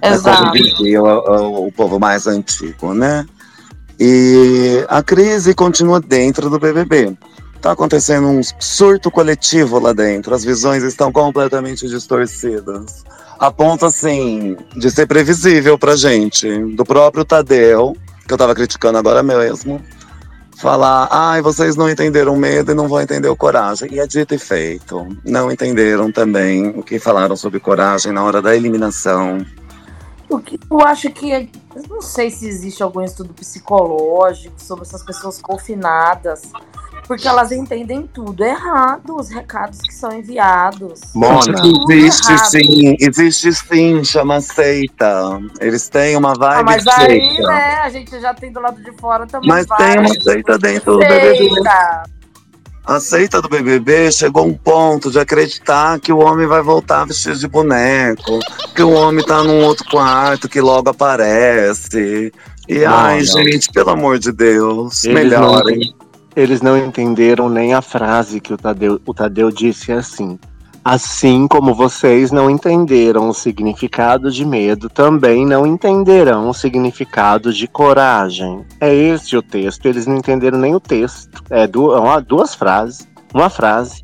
É 0.00 0.10
Exato. 0.12 0.52
dizia 0.52 1.02
o, 1.02 1.06
o- 1.06 1.66
o 1.66 1.72
povo 1.72 1.98
mais 1.98 2.26
antigo, 2.26 2.94
né? 2.94 3.26
E 3.98 4.84
a 4.88 5.02
crise 5.02 5.54
continua 5.54 6.00
dentro 6.00 6.48
do 6.48 6.58
BBB. 6.58 7.16
Tá 7.60 7.72
acontecendo 7.72 8.26
um 8.28 8.40
surto 8.58 9.10
coletivo 9.10 9.78
lá 9.78 9.92
dentro. 9.92 10.34
As 10.34 10.42
visões 10.42 10.82
estão 10.82 11.12
completamente 11.12 11.86
distorcidas. 11.86 13.04
A 13.40 13.50
ponto, 13.50 13.86
assim, 13.86 14.54
de 14.76 14.90
ser 14.90 15.06
previsível 15.06 15.78
pra 15.78 15.96
gente. 15.96 16.46
Do 16.74 16.84
próprio 16.84 17.24
Tadeu, 17.24 17.96
que 18.28 18.34
eu 18.34 18.36
tava 18.36 18.54
criticando 18.54 18.98
agora 18.98 19.22
mesmo, 19.22 19.80
falar: 20.58 21.08
ai, 21.10 21.40
vocês 21.40 21.74
não 21.74 21.88
entenderam 21.88 22.36
medo 22.36 22.70
e 22.70 22.74
não 22.74 22.86
vão 22.86 23.00
entender 23.00 23.28
o 23.28 23.34
coragem. 23.34 23.94
E 23.94 23.98
é 23.98 24.06
dito 24.06 24.34
e 24.34 24.38
feito. 24.38 25.08
Não 25.24 25.50
entenderam 25.50 26.12
também 26.12 26.68
o 26.68 26.82
que 26.82 26.98
falaram 26.98 27.34
sobre 27.34 27.58
coragem 27.58 28.12
na 28.12 28.22
hora 28.22 28.42
da 28.42 28.54
eliminação. 28.54 29.38
O 30.28 30.38
que 30.38 30.60
eu 30.70 30.80
acho 30.82 31.10
que. 31.10 31.32
é- 31.32 31.48
não 31.88 32.02
sei 32.02 32.30
se 32.30 32.46
existe 32.46 32.82
algum 32.82 33.00
estudo 33.00 33.32
psicológico 33.32 34.54
sobre 34.58 34.84
essas 34.84 35.02
pessoas 35.02 35.40
confinadas. 35.40 36.42
Porque 37.10 37.26
elas 37.26 37.50
entendem 37.50 38.08
tudo 38.14 38.44
errado, 38.44 39.16
os 39.16 39.28
recados 39.30 39.80
que 39.80 39.92
são 39.92 40.12
enviados. 40.12 41.00
Mona, 41.12 41.60
Tudo 41.60 41.90
Existe 41.90 42.30
errado. 42.30 42.46
sim, 42.50 42.96
existe 43.00 43.52
sim, 43.52 44.04
chama 44.04 44.40
seita. 44.40 45.40
Eles 45.60 45.88
têm 45.88 46.16
uma 46.16 46.34
vibe 46.34 46.60
Ah, 46.60 46.62
mas 46.62 46.84
de 46.84 46.90
aí, 46.92 47.06
seita. 47.34 47.42
né, 47.48 47.74
a 47.82 47.88
gente 47.90 48.20
já 48.20 48.32
tem 48.32 48.52
do 48.52 48.60
lado 48.60 48.80
de 48.80 48.92
fora 48.92 49.26
também. 49.26 49.48
Mas 49.48 49.66
tem 49.66 49.98
uma 49.98 50.22
seita 50.22 50.56
dentro 50.56 50.92
do 50.92 50.98
BBB. 51.00 51.36
seita. 51.52 52.02
A 52.86 53.00
seita 53.00 53.42
do 53.42 53.48
BBB 53.48 54.12
chegou 54.12 54.44
a 54.44 54.46
um 54.46 54.54
ponto 54.54 55.10
de 55.10 55.18
acreditar 55.18 55.98
que 55.98 56.12
o 56.12 56.18
homem 56.20 56.46
vai 56.46 56.62
voltar 56.62 57.06
vestido 57.06 57.36
de 57.36 57.48
boneco, 57.48 58.38
que 58.72 58.82
o 58.84 58.92
homem 58.92 59.24
tá 59.26 59.42
num 59.42 59.64
outro 59.64 59.84
quarto 59.90 60.48
que 60.48 60.60
logo 60.60 60.88
aparece. 60.90 62.32
E 62.68 62.78
Não, 62.84 62.94
ai, 62.96 63.16
não. 63.18 63.24
gente, 63.24 63.68
pelo 63.72 63.90
amor 63.90 64.20
de 64.20 64.30
Deus, 64.30 65.02
Eles 65.04 65.14
melhorem. 65.24 65.92
Eles 66.34 66.60
não 66.60 66.76
entenderam 66.76 67.48
nem 67.48 67.74
a 67.74 67.82
frase 67.82 68.40
que 68.40 68.52
o 68.52 68.56
Tadeu, 68.56 69.00
o 69.06 69.14
Tadeu 69.14 69.50
disse 69.50 69.92
assim. 69.92 70.38
Assim 70.82 71.46
como 71.46 71.74
vocês 71.74 72.30
não 72.30 72.48
entenderam 72.48 73.28
o 73.28 73.34
significado 73.34 74.30
de 74.30 74.46
medo, 74.46 74.88
também 74.88 75.44
não 75.44 75.66
entenderão 75.66 76.48
o 76.48 76.54
significado 76.54 77.52
de 77.52 77.68
coragem. 77.68 78.64
É 78.80 78.94
esse 78.94 79.36
o 79.36 79.42
texto. 79.42 79.84
Eles 79.84 80.06
não 80.06 80.16
entenderam 80.16 80.58
nem 80.58 80.74
o 80.74 80.80
texto. 80.80 81.42
É 81.50 81.64
é 81.64 82.20
duas 82.26 82.54
frases. 82.54 83.06
Uma 83.34 83.50
frase. 83.50 84.02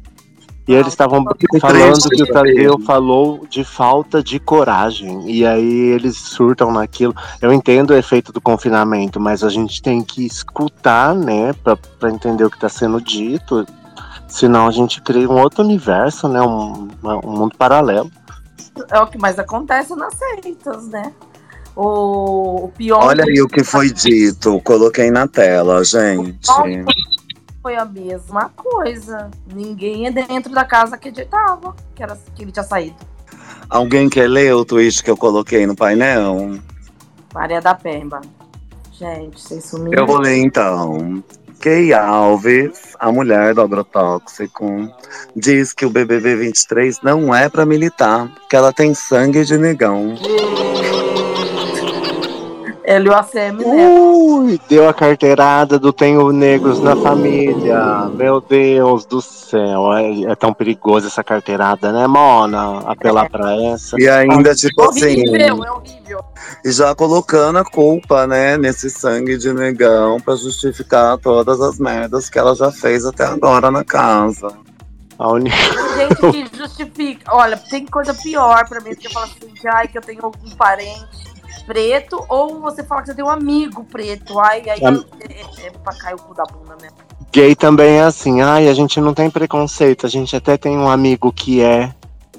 E 0.66 0.74
eles 0.74 0.88
estavam 0.88 1.24
falando 1.60 2.08
que 2.08 2.22
o. 2.22 2.32
Tadeu 2.32 2.78
falou 2.80 3.46
de 3.48 3.62
falta 3.62 4.20
de 4.20 4.40
coragem. 4.40 5.30
E 5.30 5.46
aí 5.46 5.90
eles 5.90 6.16
surtam 6.16 6.72
naquilo. 6.72 7.14
Eu 7.40 7.52
entendo 7.52 7.90
o 7.90 7.96
efeito 7.96 8.32
do 8.32 8.40
confinamento, 8.40 9.20
mas 9.20 9.44
a 9.44 9.48
gente 9.48 9.80
tem 9.80 10.02
que 10.02 10.26
escutar, 10.26 11.14
né, 11.14 11.52
pra, 11.62 11.76
pra 11.76 12.10
entender 12.10 12.44
o 12.44 12.50
que 12.50 12.58
tá 12.58 12.68
sendo 12.68 13.00
dito. 13.00 13.64
Senão 14.26 14.66
a 14.66 14.72
gente 14.72 15.00
cria 15.00 15.30
um 15.30 15.40
outro 15.40 15.62
universo, 15.62 16.28
né, 16.28 16.42
um, 16.42 16.88
um 17.02 17.30
mundo 17.30 17.56
paralelo. 17.56 18.10
É 18.90 18.98
o 19.00 19.06
que 19.06 19.18
mais 19.18 19.38
acontece 19.38 19.94
nas 19.94 20.14
seitas, 20.14 20.88
né? 20.88 21.12
O, 21.76 22.64
o 22.64 22.68
pior 22.76 23.04
Olha 23.04 23.24
aí 23.24 23.40
o 23.40 23.46
que 23.46 23.62
foi 23.62 23.92
dito, 23.92 24.60
coloquei 24.62 25.10
na 25.10 25.28
tela, 25.28 25.84
gente. 25.84 26.48
Foi 27.66 27.74
a 27.74 27.84
mesma 27.84 28.48
coisa. 28.54 29.28
Ninguém 29.52 30.06
é 30.06 30.10
dentro 30.12 30.52
da 30.52 30.64
casa 30.64 30.94
acreditava 30.94 31.74
que, 31.96 32.00
era, 32.00 32.16
que 32.32 32.44
ele 32.44 32.52
tinha 32.52 32.62
saído. 32.62 32.94
Alguém 33.68 34.08
quer 34.08 34.28
ler 34.28 34.54
o 34.54 34.64
tweet 34.64 35.02
que 35.02 35.10
eu 35.10 35.16
coloquei 35.16 35.66
no 35.66 35.74
painel? 35.74 36.60
Maria 37.34 37.60
da 37.60 37.74
Pemba. 37.74 38.20
Gente, 38.92 39.40
vocês 39.40 39.64
sumiram. 39.64 40.00
Eu 40.00 40.06
vou 40.06 40.18
ler 40.18 40.36
então. 40.36 41.24
Kay 41.58 41.92
Alves, 41.92 42.94
a 43.00 43.10
mulher 43.10 43.52
do 43.52 43.62
agrotóxico, 43.62 44.88
diz 45.34 45.72
que 45.72 45.84
o 45.84 45.90
BBB 45.90 46.36
23 46.36 47.00
não 47.02 47.34
é 47.34 47.48
pra 47.48 47.66
militar, 47.66 48.30
que 48.48 48.54
ela 48.54 48.72
tem 48.72 48.94
sangue 48.94 49.44
de 49.44 49.58
negão. 49.58 50.14
Ele 52.86 53.08
e 53.08 53.10
o 53.10 53.14
ACM, 53.16 53.64
né? 53.66 53.88
Ui, 53.98 54.60
deu 54.68 54.88
a 54.88 54.94
carteirada 54.94 55.76
do 55.76 55.92
Tenho 55.92 56.30
Negros 56.30 56.78
na 56.78 56.94
Família. 56.94 58.08
Meu 58.14 58.40
Deus 58.40 59.04
do 59.04 59.20
céu. 59.20 59.92
É, 59.92 60.22
é 60.22 60.34
tão 60.36 60.54
perigoso 60.54 61.08
essa 61.08 61.24
carteirada, 61.24 61.90
né, 61.90 62.06
Mona? 62.06 62.78
Apelar 62.86 63.28
pra 63.28 63.56
essa. 63.56 63.96
E 63.98 64.08
ainda, 64.08 64.54
tipo 64.54 64.82
assim, 64.82 65.28
horrível, 65.28 65.64
é 65.64 65.72
horrível. 65.72 66.20
e 66.64 66.70
já 66.70 66.94
colocando 66.94 67.58
a 67.58 67.64
culpa, 67.64 68.24
né, 68.24 68.56
nesse 68.56 68.88
sangue 68.88 69.36
de 69.36 69.52
negão 69.52 70.20
pra 70.20 70.36
justificar 70.36 71.18
todas 71.18 71.60
as 71.60 71.80
merdas 71.80 72.30
que 72.30 72.38
ela 72.38 72.54
já 72.54 72.70
fez 72.70 73.04
até 73.04 73.24
agora 73.24 73.68
na 73.68 73.82
casa. 73.82 74.46
A 75.18 75.32
única... 75.32 75.56
Gente 75.96 76.50
que 76.50 76.56
justifica. 76.56 77.34
Olha, 77.34 77.56
tem 77.56 77.84
coisa 77.84 78.14
pior 78.14 78.68
pra 78.68 78.80
mim, 78.80 78.94
que 78.94 79.08
eu 79.08 79.10
falo 79.10 79.26
assim, 79.26 79.52
que, 79.52 79.66
ai, 79.66 79.88
que 79.88 79.98
eu 79.98 80.02
tenho 80.02 80.24
algum 80.24 80.50
parente 80.50 81.25
preto, 81.66 82.24
ou 82.28 82.60
você 82.60 82.82
fala 82.84 83.02
que 83.02 83.08
você 83.08 83.14
tem 83.14 83.24
um 83.24 83.28
amigo 83.30 83.84
preto. 83.84 84.38
Ai, 84.38 84.62
aí 84.70 84.84
Am- 84.84 85.04
é, 85.20 85.32
é, 85.64 85.66
é 85.66 85.70
pra 85.70 85.92
cair 85.94 86.14
o 86.14 86.18
cu 86.18 86.34
da 86.34 86.44
bunda 86.44 86.76
mesmo. 86.80 86.96
Gay 87.32 87.54
também 87.54 87.98
é 87.98 88.02
assim. 88.02 88.40
Ai, 88.40 88.68
a 88.68 88.74
gente 88.74 89.00
não 89.00 89.12
tem 89.12 89.28
preconceito. 89.28 90.06
A 90.06 90.08
gente 90.08 90.34
até 90.36 90.56
tem 90.56 90.78
um 90.78 90.88
amigo 90.88 91.32
que 91.32 91.60
é. 91.60 91.92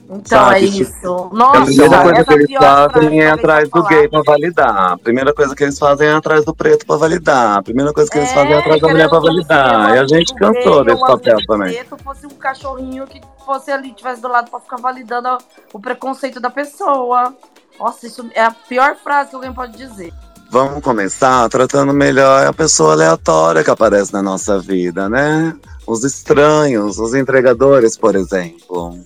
Então 0.10 0.40
Sabe, 0.40 0.66
é 0.66 0.72
tipo, 0.72 0.82
isso. 0.84 1.30
a 1.34 1.36
Nossa, 1.36 1.66
primeira 1.66 2.02
coisa 2.02 2.24
que 2.24 2.34
eles 2.34 2.56
fazem 2.58 3.22
é 3.22 3.30
atrás 3.30 3.70
do 3.70 3.84
gay 3.84 4.08
pra 4.08 4.22
validar. 4.26 4.92
A 4.94 4.98
primeira 4.98 5.34
coisa 5.34 5.54
que 5.54 5.63
eles 5.66 5.78
fazem 5.78 6.08
é 6.08 6.13
atrás 6.13 6.46
do 6.46 6.56
preto 6.56 6.86
pra 6.86 6.96
validar. 6.96 7.58
A 7.58 7.62
primeira 7.62 7.92
coisa 7.92 8.10
que 8.10 8.18
eles 8.18 8.32
É, 8.32 8.34
fazem 8.34 8.54
é 8.54 8.58
atrás 8.58 8.80
da 8.82 8.88
mulher 8.88 9.10
pra 9.10 9.20
se 9.20 9.28
validar. 9.28 9.96
E 9.98 10.00
a 10.00 10.08
gente 10.08 10.34
cansou 10.36 10.78
ou 10.78 10.86
desse 10.86 11.04
o 11.04 11.06
papel 11.06 11.38
também. 11.46 11.74
preto 11.74 11.98
fosse 12.02 12.26
um 12.26 12.30
cachorrinho 12.30 13.06
que 13.06 13.20
fosse 13.46 13.70
ali, 13.70 13.92
tivesse 13.92 14.22
do 14.22 14.30
lado 14.30 14.50
pra 14.50 14.62
ficar 14.62 14.78
validando 14.78 15.38
o 15.74 15.80
preconceito 15.80 16.40
da 16.40 16.50
pessoa. 16.50 17.36
Nossa, 17.80 18.08
isso 18.08 18.30
é 18.34 18.44
a 18.44 18.52
pior 18.52 18.96
frase 18.96 19.30
que 19.30 19.36
alguém 19.36 19.54
pode 19.54 19.78
dizer. 19.78 20.13
Vamos 20.50 20.82
começar 20.82 21.50
tratando 21.50 21.94
melhor 21.94 22.48
a 22.48 22.54
pessoa 22.54 22.94
aleatória 22.94 23.63
que 23.63 23.70
aparece 23.70 24.13
na 24.13 24.24
nossa 24.24 24.60
vida, 24.60 25.10
né? 25.10 25.56
Os 25.86 26.04
estranhos, 26.04 26.98
os 26.98 27.13
entregadores, 27.13 27.98
por 27.98 28.16
exemplo. 28.16 28.98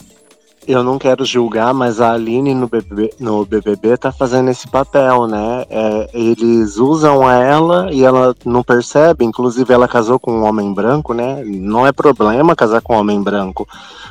Eu 0.68 0.84
não 0.84 1.00
quero 1.00 1.26
julgar, 1.26 1.74
mas 1.74 2.00
a 2.00 2.14
Aline 2.14 2.54
no 2.54 2.68
BBB, 2.68 3.12
no 3.20 3.44
BBB 3.44 3.98
tá 3.98 4.12
fazendo 4.12 4.52
esse 4.52 4.68
papel, 4.68 5.26
né? 5.26 5.66
É, 5.68 6.10
eles 6.14 6.78
usam 6.78 7.28
ela 7.28 7.92
e 7.92 8.04
ela 8.04 8.36
não 8.46 8.62
percebe. 8.62 9.26
Inclusive, 9.26 9.74
ela 9.74 9.88
casou 9.88 10.20
com 10.20 10.32
um 10.32 10.44
homem 10.44 10.72
branco, 10.72 11.16
né? 11.16 11.44
Não 11.44 11.88
é 11.88 11.92
problema 11.92 12.56
casar 12.56 12.80
com 12.80 12.96
um 12.96 13.00
homem 13.00 13.20
branco, 13.24 13.68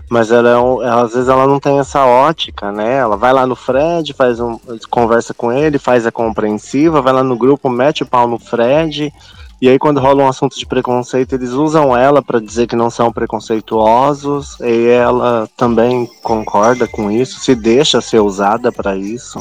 mas 0.09 0.33
ela, 0.33 0.49
é 0.49 0.53
ela, 0.53 1.03
às 1.03 1.13
vezes 1.13 1.29
ela 1.29 1.47
não 1.47 1.61
tem 1.61 1.79
essa 1.79 2.05
ótica, 2.05 2.73
né? 2.73 2.97
Ela 2.97 3.17
vai 3.17 3.33
lá 3.33 3.47
no 3.47 3.55
Fred, 3.55 4.13
faz 4.13 4.41
um, 4.41 4.59
conversa 4.91 5.33
com 5.33 5.53
ele, 5.53 5.79
faz 5.79 6.05
a 6.05 6.11
compreensiva, 6.11 7.01
vai 7.01 7.13
lá 7.13 7.23
no 7.23 7.37
grupo, 7.37 7.71
mete 7.71 8.03
o 8.03 8.07
pau 8.07 8.27
no 8.27 8.41
Fred. 8.41 9.13
E 9.61 9.69
aí, 9.69 9.79
quando 9.79 10.01
rola 10.01 10.23
um 10.23 10.29
assunto 10.29 10.59
de 10.59 10.65
preconceito, 10.65 11.35
eles 11.35 11.51
usam 11.51 11.95
ela 11.95 12.23
pra 12.23 12.41
dizer 12.41 12.67
que 12.67 12.75
não 12.75 12.89
são 12.89 13.13
preconceituosos, 13.13 14.59
e 14.61 14.87
ela 14.87 15.47
também 15.55 16.09
concorda 16.23 16.87
com 16.87 17.11
isso, 17.11 17.41
se 17.41 17.55
deixa 17.55 18.01
ser 18.01 18.21
usada 18.21 18.73
pra 18.73 18.97
isso. 18.97 19.39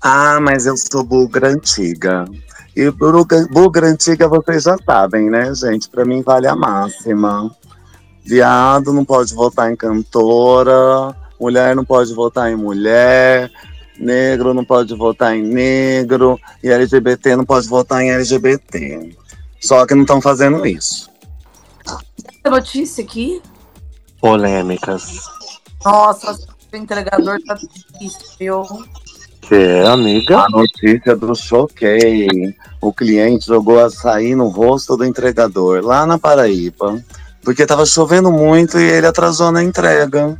Ah, 0.00 0.38
mas 0.40 0.66
eu 0.66 0.76
sou 0.76 1.02
bugra 1.02 1.48
antiga. 1.48 2.26
E 2.76 2.88
bugra, 2.90 3.48
bugra 3.50 3.86
antiga 3.88 4.28
vocês 4.28 4.64
já 4.64 4.76
sabem, 4.84 5.28
né, 5.28 5.52
gente? 5.54 5.88
Pra 5.88 6.04
mim 6.04 6.22
vale 6.22 6.46
a 6.46 6.54
máxima. 6.54 7.50
Viado 8.24 8.92
não 8.92 9.04
pode 9.04 9.34
votar 9.34 9.72
em 9.72 9.76
cantora, 9.76 11.14
mulher 11.40 11.74
não 11.74 11.84
pode 11.84 12.14
votar 12.14 12.50
em 12.50 12.56
mulher, 12.56 13.50
negro 13.98 14.54
não 14.54 14.64
pode 14.64 14.94
votar 14.94 15.36
em 15.36 15.42
negro, 15.42 16.38
e 16.62 16.68
LGBT 16.70 17.36
não 17.36 17.44
pode 17.44 17.68
votar 17.68 18.00
em 18.02 18.10
LGBT. 18.10 19.16
Só 19.64 19.86
que 19.86 19.94
não 19.94 20.02
estão 20.02 20.20
fazendo 20.20 20.66
isso. 20.66 21.10
Essa 21.86 22.50
notícia 22.50 23.02
aqui, 23.02 23.40
Polêmicas. 24.20 25.20
nossa, 25.84 26.38
o 26.72 26.76
entregador 26.76 27.38
tá 27.46 27.56
viu? 28.38 28.62
Que 29.40 29.54
é, 29.54 29.86
amiga? 29.86 30.40
A 30.40 30.48
notícia 30.50 31.16
do 31.16 31.34
choquei. 31.34 32.54
O 32.80 32.92
cliente 32.92 33.46
jogou 33.46 33.82
açaí 33.82 34.34
no 34.34 34.48
rosto 34.48 34.96
do 34.96 35.04
entregador, 35.04 35.82
lá 35.82 36.06
na 36.06 36.18
Paraíba. 36.18 37.02
Porque 37.42 37.62
estava 37.62 37.86
chovendo 37.86 38.30
muito 38.30 38.78
e 38.78 38.82
ele 38.82 39.06
atrasou 39.06 39.50
na 39.50 39.62
entrega. 39.62 40.38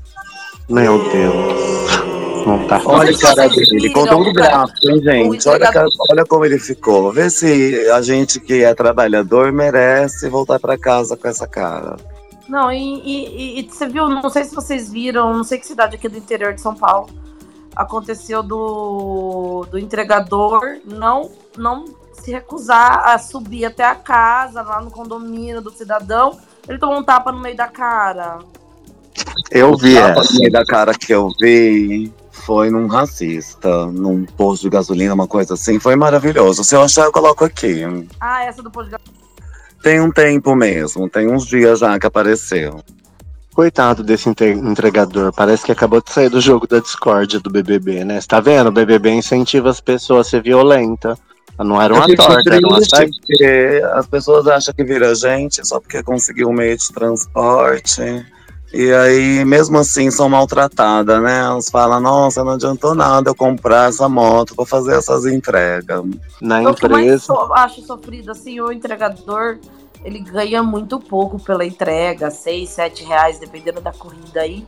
Meu 0.68 0.98
Deus. 1.10 2.03
Não 2.46 2.66
tá. 2.66 2.80
Olha 2.84 3.10
a 3.10 3.18
cara 3.18 3.48
dele, 3.48 3.90
conteúdo 3.92 4.32
gráfico, 4.32 4.90
hein, 4.90 5.02
gente? 5.02 5.48
Olha, 5.48 5.72
cara- 5.72 5.88
olha 6.10 6.24
como 6.26 6.44
ele 6.44 6.58
ficou. 6.58 7.10
Vê 7.12 7.30
se 7.30 7.88
a 7.90 8.02
gente 8.02 8.38
que 8.40 8.62
é 8.62 8.74
trabalhador 8.74 9.50
merece 9.52 10.28
voltar 10.28 10.58
pra 10.58 10.76
casa 10.76 11.16
com 11.16 11.26
essa 11.28 11.46
cara. 11.46 11.96
Não, 12.48 12.70
e, 12.70 12.76
e- 12.76 13.58
e- 13.58 13.60
e 13.60 13.68
você 13.70 13.86
viu, 13.86 14.08
não 14.08 14.28
sei 14.28 14.44
se 14.44 14.54
vocês 14.54 14.90
viram, 14.90 15.32
não 15.32 15.44
sei 15.44 15.58
que 15.58 15.66
cidade 15.66 15.96
aqui 15.96 16.08
do 16.08 16.18
interior 16.18 16.52
de 16.52 16.60
São 16.60 16.74
Paulo 16.74 17.08
aconteceu 17.74 18.42
do, 18.42 19.66
do 19.70 19.78
entregador 19.78 20.60
não, 20.84 21.30
não 21.56 21.86
se 22.12 22.30
recusar 22.30 23.08
a 23.08 23.18
subir 23.18 23.64
até 23.64 23.84
a 23.84 23.94
casa, 23.94 24.62
lá 24.62 24.80
no 24.80 24.90
condomínio 24.90 25.60
do 25.60 25.70
cidadão. 25.70 26.38
Ele 26.68 26.78
tomou 26.78 26.98
um 26.98 27.02
tapa 27.02 27.32
no 27.32 27.40
meio 27.40 27.56
da 27.56 27.66
cara. 27.68 28.38
Eu 29.50 29.76
vi 29.76 29.96
essa. 29.96 30.32
no 30.32 30.38
meio 30.40 30.52
da 30.52 30.64
cara 30.64 30.92
que 30.94 31.12
eu 31.12 31.28
vi 31.40 32.12
foi 32.34 32.68
num 32.70 32.86
racista, 32.86 33.86
num 33.86 34.24
posto 34.24 34.62
de 34.62 34.70
gasolina, 34.70 35.14
uma 35.14 35.28
coisa 35.28 35.54
assim. 35.54 35.78
Foi 35.78 35.96
maravilhoso. 35.96 36.64
Se 36.64 36.74
eu 36.74 36.82
achar, 36.82 37.04
eu 37.04 37.12
coloco 37.12 37.44
aqui. 37.44 37.82
Ah, 38.20 38.44
essa 38.44 38.62
do 38.62 38.70
posto 38.70 38.86
de 38.86 38.92
gasolina. 38.92 39.24
Tem 39.82 40.00
um 40.00 40.10
tempo 40.10 40.56
mesmo, 40.56 41.08
tem 41.08 41.30
uns 41.30 41.46
dias 41.46 41.78
já 41.78 41.98
que 41.98 42.06
apareceu. 42.06 42.82
Coitado 43.54 44.02
desse 44.02 44.28
entregador, 44.28 45.32
parece 45.32 45.64
que 45.64 45.70
acabou 45.70 46.02
de 46.02 46.10
sair 46.10 46.28
do 46.28 46.40
jogo 46.40 46.66
da 46.66 46.80
discórdia 46.80 47.38
do 47.38 47.50
BBB, 47.50 48.04
né? 48.04 48.20
Você 48.20 48.26
tá 48.26 48.40
vendo? 48.40 48.68
O 48.68 48.72
BBB 48.72 49.10
incentiva 49.10 49.70
as 49.70 49.80
pessoas 49.80 50.26
a 50.26 50.30
ser 50.30 50.42
violenta. 50.42 51.16
Não 51.58 51.80
era 51.80 51.94
uma 51.94 52.06
torta, 52.16 52.54
era 52.54 52.66
uma 52.66 52.80
porque 52.80 53.82
as 53.92 54.06
pessoas 54.08 54.48
acham 54.48 54.74
que 54.74 54.82
vira 54.82 55.14
gente 55.14 55.64
só 55.64 55.78
porque 55.78 56.02
conseguiu 56.02 56.48
um 56.48 56.52
meio 56.52 56.76
de 56.76 56.92
transporte. 56.92 58.26
E 58.76 58.92
aí, 58.92 59.44
mesmo 59.44 59.78
assim, 59.78 60.10
são 60.10 60.28
maltratadas, 60.28 61.22
né? 61.22 61.38
Elas 61.38 61.68
falam, 61.70 62.00
nossa, 62.00 62.42
não 62.42 62.54
adiantou 62.54 62.92
nada 62.92 63.30
eu 63.30 63.34
comprar 63.34 63.88
essa 63.88 64.08
moto 64.08 64.56
pra 64.56 64.66
fazer 64.66 64.96
essas 64.96 65.24
entregas. 65.26 66.02
Na 66.40 66.60
Eu 66.60 66.70
empresa. 66.70 67.18
so- 67.20 67.52
acho 67.54 67.82
sofrido, 67.82 68.32
assim, 68.32 68.60
o 68.60 68.72
entregador, 68.72 69.58
ele 70.04 70.18
ganha 70.18 70.60
muito 70.60 70.98
pouco 70.98 71.38
pela 71.38 71.64
entrega, 71.64 72.32
6, 72.32 72.68
7 72.70 73.04
reais, 73.04 73.38
dependendo 73.38 73.80
da 73.80 73.92
corrida 73.92 74.40
aí. 74.40 74.66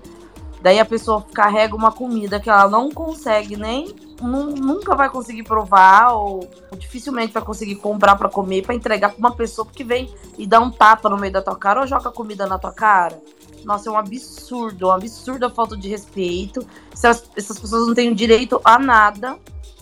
Daí 0.62 0.79
a 0.79 0.85
pessoa 0.85 1.25
carrega 1.35 1.75
uma 1.75 1.90
comida 1.90 2.38
que 2.38 2.49
ela 2.49 2.69
não 2.69 2.90
consegue 2.92 3.57
nem, 3.57 3.92
nu- 4.23 4.53
nunca 4.55 4.95
vai 4.95 5.11
conseguir 5.11 5.42
provar, 5.42 6.12
ou 6.12 6.49
dificilmente 6.79 7.33
vai 7.33 7.42
conseguir 7.42 7.75
comprar 7.77 8.14
pra 8.14 8.29
comer, 8.29 8.62
pra 8.62 8.73
entregar 8.75 9.09
pra 9.11 9.19
uma 9.19 9.35
pessoa 9.35 9.66
que 9.71 9.83
vem 9.83 10.09
e 10.38 10.47
dá 10.47 10.61
um 10.61 10.71
tapa 10.71 11.09
no 11.09 11.19
meio 11.19 11.33
da 11.33 11.42
tua 11.42 11.57
cara 11.57 11.81
ou 11.81 11.87
joga 11.88 12.11
comida 12.12 12.47
na 12.47 12.57
tua 12.57 12.73
cara. 12.73 13.21
Nossa, 13.67 13.91
é 13.91 13.93
um 13.93 13.99
absurdo, 13.99 14.87
um 14.87 14.93
absurdo 14.93 15.45
a 15.45 15.51
falta 15.51 15.77
de 15.77 15.89
respeito. 15.89 16.67
Essas, 16.91 17.29
essas 17.37 17.59
pessoas 17.59 17.89
não 17.89 17.95
têm 17.95 18.15
direito 18.15 18.61
a 18.65 18.79
nada. 18.79 19.37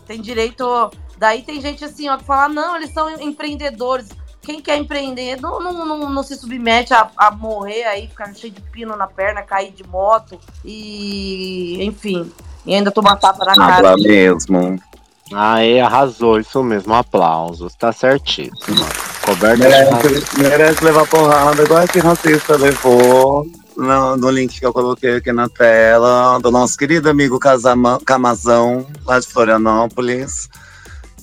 Tem 0.06 0.20
direito 0.20 0.90
Daí 1.16 1.42
tem 1.42 1.60
gente 1.60 1.84
assim, 1.84 2.08
ó, 2.08 2.16
que 2.16 2.24
fala, 2.24 2.48
não, 2.48 2.76
eles 2.76 2.92
são 2.92 3.08
empreendedores. 3.20 4.08
Quem 4.42 4.60
quer 4.60 4.76
empreender 4.76 5.40
não, 5.40 5.58
não, 5.58 5.86
não, 5.86 6.10
não 6.10 6.22
se 6.22 6.36
submete 6.36 6.92
a, 6.92 7.08
a 7.16 7.30
morrer 7.30 7.84
aí, 7.84 8.08
ficar 8.08 8.34
cheio 8.34 8.52
de 8.52 8.60
pino 8.60 8.94
na 8.94 9.06
perna, 9.06 9.40
cair 9.42 9.72
de 9.72 9.86
moto 9.86 10.38
e, 10.62 11.82
enfim, 11.82 12.30
e 12.66 12.74
ainda 12.74 12.90
tomar 12.90 13.16
tapa 13.16 13.42
na 13.44 13.54
cara. 13.54 13.82
Nada 13.82 13.96
mesmo. 13.96 14.78
Aê, 15.32 15.80
arrasou, 15.80 16.38
isso 16.38 16.62
mesmo. 16.62 16.92
Aplausos, 16.92 17.74
tá 17.74 17.90
certíssimo. 17.90 18.84
Coberta 19.24 19.66
de 19.66 19.74
razão. 19.74 20.02
Merece, 20.02 20.38
merece 20.38 20.84
levar 20.84 21.06
porrada, 21.06 21.62
igual 21.62 21.82
esse 21.82 21.98
racista 22.00 22.56
levou 22.56 23.46
no, 23.76 24.16
no 24.16 24.30
link 24.30 24.58
que 24.58 24.66
eu 24.66 24.72
coloquei 24.72 25.16
aqui 25.16 25.32
na 25.32 25.48
tela, 25.48 26.38
do 26.38 26.50
nosso 26.50 26.76
querido 26.76 27.08
amigo 27.08 27.38
Casama, 27.38 28.00
Camazão, 28.04 28.86
lá 29.04 29.18
de 29.18 29.26
Florianópolis. 29.26 30.48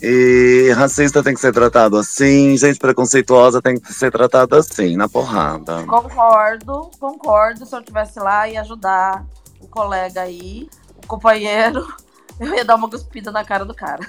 E 0.01 0.71
racista 0.75 1.21
tem 1.21 1.35
que 1.35 1.39
ser 1.39 1.53
tratado 1.53 1.95
assim, 1.95 2.57
gente 2.57 2.79
preconceituosa 2.79 3.61
tem 3.61 3.79
que 3.79 3.93
ser 3.93 4.11
tratada 4.11 4.57
assim, 4.57 4.97
na 4.97 5.07
porrada. 5.07 5.83
Concordo, 5.83 6.89
concordo. 6.99 7.65
Se 7.67 7.75
eu 7.75 7.79
estivesse 7.79 8.19
lá 8.19 8.49
e 8.49 8.57
ajudar 8.57 9.23
o 9.59 9.67
colega 9.67 10.21
aí, 10.21 10.67
o 11.03 11.05
companheiro, 11.05 11.85
eu 12.39 12.55
ia 12.55 12.65
dar 12.65 12.75
uma 12.75 12.89
cuspida 12.89 13.31
na 13.31 13.43
cara 13.43 13.63
do 13.63 13.75
cara. 13.75 14.07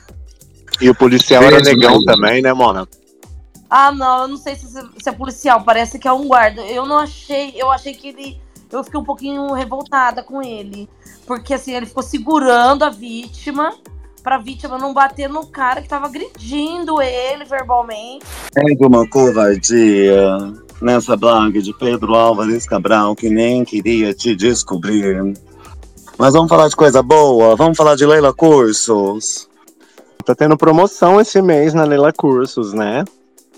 E 0.80 0.88
o 0.88 0.94
policial 0.94 1.42
era 1.42 1.56
Beijo, 1.56 1.70
negão 1.70 1.92
beijo. 1.92 2.06
também, 2.06 2.40
né, 2.40 2.54
Mona? 2.54 2.88
Ah, 3.74 3.90
não, 3.90 4.24
eu 4.24 4.28
não 4.28 4.36
sei 4.36 4.54
se, 4.54 4.66
se 4.68 5.08
é 5.08 5.12
policial, 5.12 5.62
parece 5.64 5.98
que 5.98 6.06
é 6.06 6.12
um 6.12 6.28
guarda. 6.28 6.60
Eu 6.60 6.84
não 6.84 6.98
achei, 6.98 7.54
eu 7.56 7.70
achei 7.70 7.94
que 7.94 8.08
ele. 8.08 8.38
Eu 8.70 8.84
fiquei 8.84 9.00
um 9.00 9.04
pouquinho 9.04 9.50
revoltada 9.54 10.22
com 10.22 10.42
ele. 10.42 10.86
Porque 11.26 11.54
assim, 11.54 11.72
ele 11.72 11.86
ficou 11.86 12.02
segurando 12.02 12.82
a 12.82 12.90
vítima 12.90 13.74
pra 14.22 14.36
vítima 14.36 14.76
não 14.76 14.92
bater 14.92 15.26
no 15.26 15.46
cara 15.46 15.80
que 15.80 15.88
tava 15.88 16.04
agredindo 16.04 17.00
ele 17.00 17.46
verbalmente. 17.46 18.26
Pega 18.52 18.86
uma 18.86 19.08
covardia 19.08 20.36
nessa 20.82 21.16
blog 21.16 21.62
de 21.62 21.72
Pedro 21.72 22.14
Álvares 22.14 22.66
Cabral 22.66 23.16
que 23.16 23.30
nem 23.30 23.64
queria 23.64 24.12
te 24.12 24.36
descobrir. 24.36 25.34
Mas 26.18 26.34
vamos 26.34 26.50
falar 26.50 26.68
de 26.68 26.76
coisa 26.76 27.02
boa, 27.02 27.56
vamos 27.56 27.78
falar 27.78 27.96
de 27.96 28.04
Leila 28.04 28.34
Cursos. 28.34 29.48
Tá 30.26 30.34
tendo 30.34 30.58
promoção 30.58 31.18
esse 31.18 31.40
mês 31.40 31.72
na 31.72 31.84
Leila 31.84 32.12
Cursos, 32.12 32.74
né? 32.74 33.02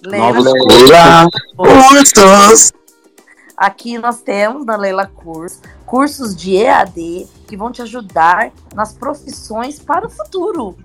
Leila, 0.04 0.52
Leila 0.68 1.30
Cursos! 1.56 2.72
aqui 3.56 3.98
nós 3.98 4.20
temos 4.20 4.66
na 4.66 4.76
Leila 4.76 5.06
Cursos 5.06 5.60
cursos 5.86 6.34
de 6.34 6.56
EAD 6.56 7.26
que 7.46 7.56
vão 7.56 7.70
te 7.70 7.80
ajudar 7.82 8.50
nas 8.74 8.92
profissões 8.92 9.78
para 9.78 10.06
o 10.06 10.10
futuro. 10.10 10.76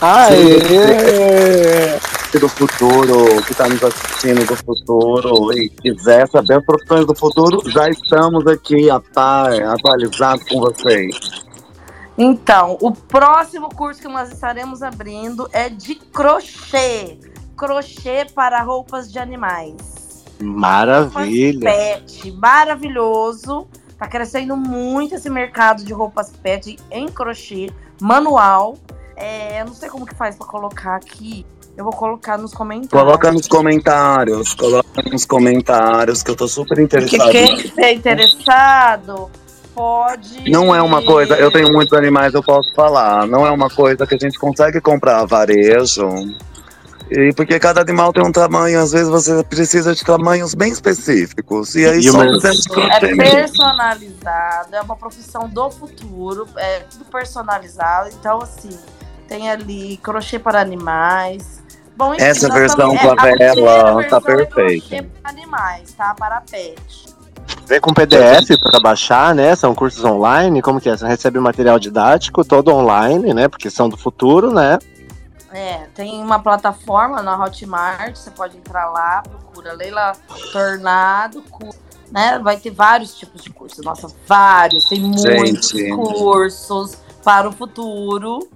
Aê! 0.00 1.98
do 2.38 2.48
futuro, 2.48 3.40
que 3.44 3.52
está 3.52 3.68
nos 3.68 3.82
assistindo 3.82 4.44
do 4.44 4.56
futuro 4.56 5.52
e 5.56 5.68
quiser 5.68 6.28
saber 6.28 6.54
as 6.54 6.64
profissões 6.64 7.06
do 7.06 7.14
futuro, 7.14 7.70
já 7.70 7.88
estamos 7.88 8.44
aqui 8.48 8.90
a 8.90 8.98
par, 8.98 9.52
atualizados 9.62 10.44
com 10.48 10.58
vocês. 10.60 11.16
Então, 12.18 12.76
o 12.80 12.92
próximo 12.92 13.68
curso 13.68 14.00
que 14.00 14.08
nós 14.08 14.32
estaremos 14.32 14.82
abrindo 14.82 15.48
é 15.52 15.68
de 15.68 15.94
crochê. 15.94 17.18
Crochê 17.56 18.26
para 18.34 18.60
roupas 18.62 19.10
de 19.10 19.18
animais. 19.18 20.24
Maravilha! 20.40 21.70
Pet, 21.70 22.32
maravilhoso. 22.32 23.66
Tá 23.98 24.08
crescendo 24.08 24.56
muito 24.56 25.14
esse 25.14 25.30
mercado 25.30 25.84
de 25.84 25.92
roupas 25.92 26.30
pet 26.30 26.76
em 26.90 27.08
crochê, 27.08 27.70
manual. 28.00 28.76
É, 29.16 29.60
eu 29.60 29.66
não 29.66 29.74
sei 29.74 29.88
como 29.88 30.04
que 30.04 30.14
faz 30.14 30.34
para 30.36 30.46
colocar 30.46 30.96
aqui. 30.96 31.46
Eu 31.76 31.84
vou 31.84 31.92
colocar 31.92 32.36
nos 32.36 32.52
comentários. 32.52 32.90
Coloca 32.90 33.32
nos 33.32 33.48
comentários, 33.48 34.54
coloca 34.54 35.02
nos 35.10 35.24
comentários 35.24 36.22
que 36.22 36.30
eu 36.30 36.36
tô 36.36 36.46
super 36.46 36.76
Porque 36.76 36.82
interessado. 36.82 37.30
quem 37.30 37.54
estiver 37.54 37.92
interessado 37.94 39.30
pode. 39.74 40.48
Não 40.48 40.74
é 40.74 40.80
uma 40.80 41.02
coisa, 41.02 41.34
eu 41.34 41.50
tenho 41.50 41.72
muitos 41.72 41.92
animais, 41.98 42.32
eu 42.32 42.42
posso 42.42 42.72
falar. 42.74 43.26
Não 43.26 43.44
é 43.46 43.50
uma 43.50 43.68
coisa 43.68 44.06
que 44.06 44.14
a 44.14 44.18
gente 44.18 44.38
consegue 44.38 44.80
comprar 44.80 45.20
a 45.20 45.24
varejo. 45.24 46.08
E 47.10 47.32
porque 47.34 47.58
cada 47.58 47.80
animal 47.82 48.12
tem 48.12 48.24
um 48.24 48.32
tamanho, 48.32 48.80
às 48.80 48.92
vezes 48.92 49.08
você 49.08 49.42
precisa 49.44 49.94
de 49.94 50.02
tamanhos 50.02 50.54
bem 50.54 50.72
específicos. 50.72 51.74
E 51.74 51.84
aí 51.86 51.98
E 51.98 52.10
só 52.10 52.18
uma- 52.18 52.24
É 52.90 53.14
personalizado, 53.16 54.74
é 54.74 54.80
uma 54.80 54.96
profissão 54.96 55.48
do 55.48 55.70
futuro, 55.70 56.46
é 56.56 56.80
tudo 56.80 57.04
personalizado. 57.04 58.08
Então, 58.18 58.40
assim, 58.40 58.70
tem 59.28 59.50
ali 59.50 59.98
crochê 59.98 60.38
para 60.38 60.60
animais. 60.60 61.62
Bom, 61.96 62.14
enfim, 62.14 62.24
Essa 62.24 62.48
versão 62.52 62.96
com 62.96 63.10
a 63.10 63.16
primeira 63.16 63.54
vela 63.54 64.04
tá 64.08 64.16
é 64.16 64.20
perfeita. 64.20 64.54
crochê 64.54 65.02
para 65.02 65.30
animais, 65.30 65.92
tá? 65.92 66.14
Para 66.18 66.40
pet. 66.40 67.14
Vem 67.66 67.80
com 67.80 67.94
PDF 67.94 68.58
para 68.60 68.80
baixar, 68.80 69.34
né? 69.34 69.54
São 69.54 69.74
cursos 69.74 70.04
online, 70.04 70.60
como 70.60 70.80
que 70.80 70.88
é? 70.88 70.96
Você 70.96 71.06
recebe 71.06 71.38
material 71.38 71.78
didático 71.78 72.44
todo 72.44 72.72
online, 72.74 73.32
né? 73.32 73.48
Porque 73.48 73.70
são 73.70 73.88
do 73.88 73.96
futuro, 73.96 74.52
né? 74.52 74.78
É, 75.54 75.86
tem 75.94 76.20
uma 76.20 76.40
plataforma 76.40 77.22
na 77.22 77.40
Hotmart, 77.42 78.16
você 78.16 78.30
pode 78.32 78.56
entrar 78.56 78.90
lá, 78.90 79.22
procura 79.22 79.72
Leila 79.72 80.12
Tornado, 80.52 81.42
curso, 81.42 81.78
né? 82.10 82.40
Vai 82.42 82.56
ter 82.56 82.70
vários 82.70 83.14
tipos 83.14 83.40
de 83.40 83.50
cursos. 83.50 83.84
Nossa, 83.84 84.08
vários, 84.26 84.88
tem 84.88 85.00
muitos 85.00 85.70
Gente. 85.70 85.94
cursos 85.94 86.98
para 87.22 87.48
o 87.48 87.52
futuro. 87.52 88.48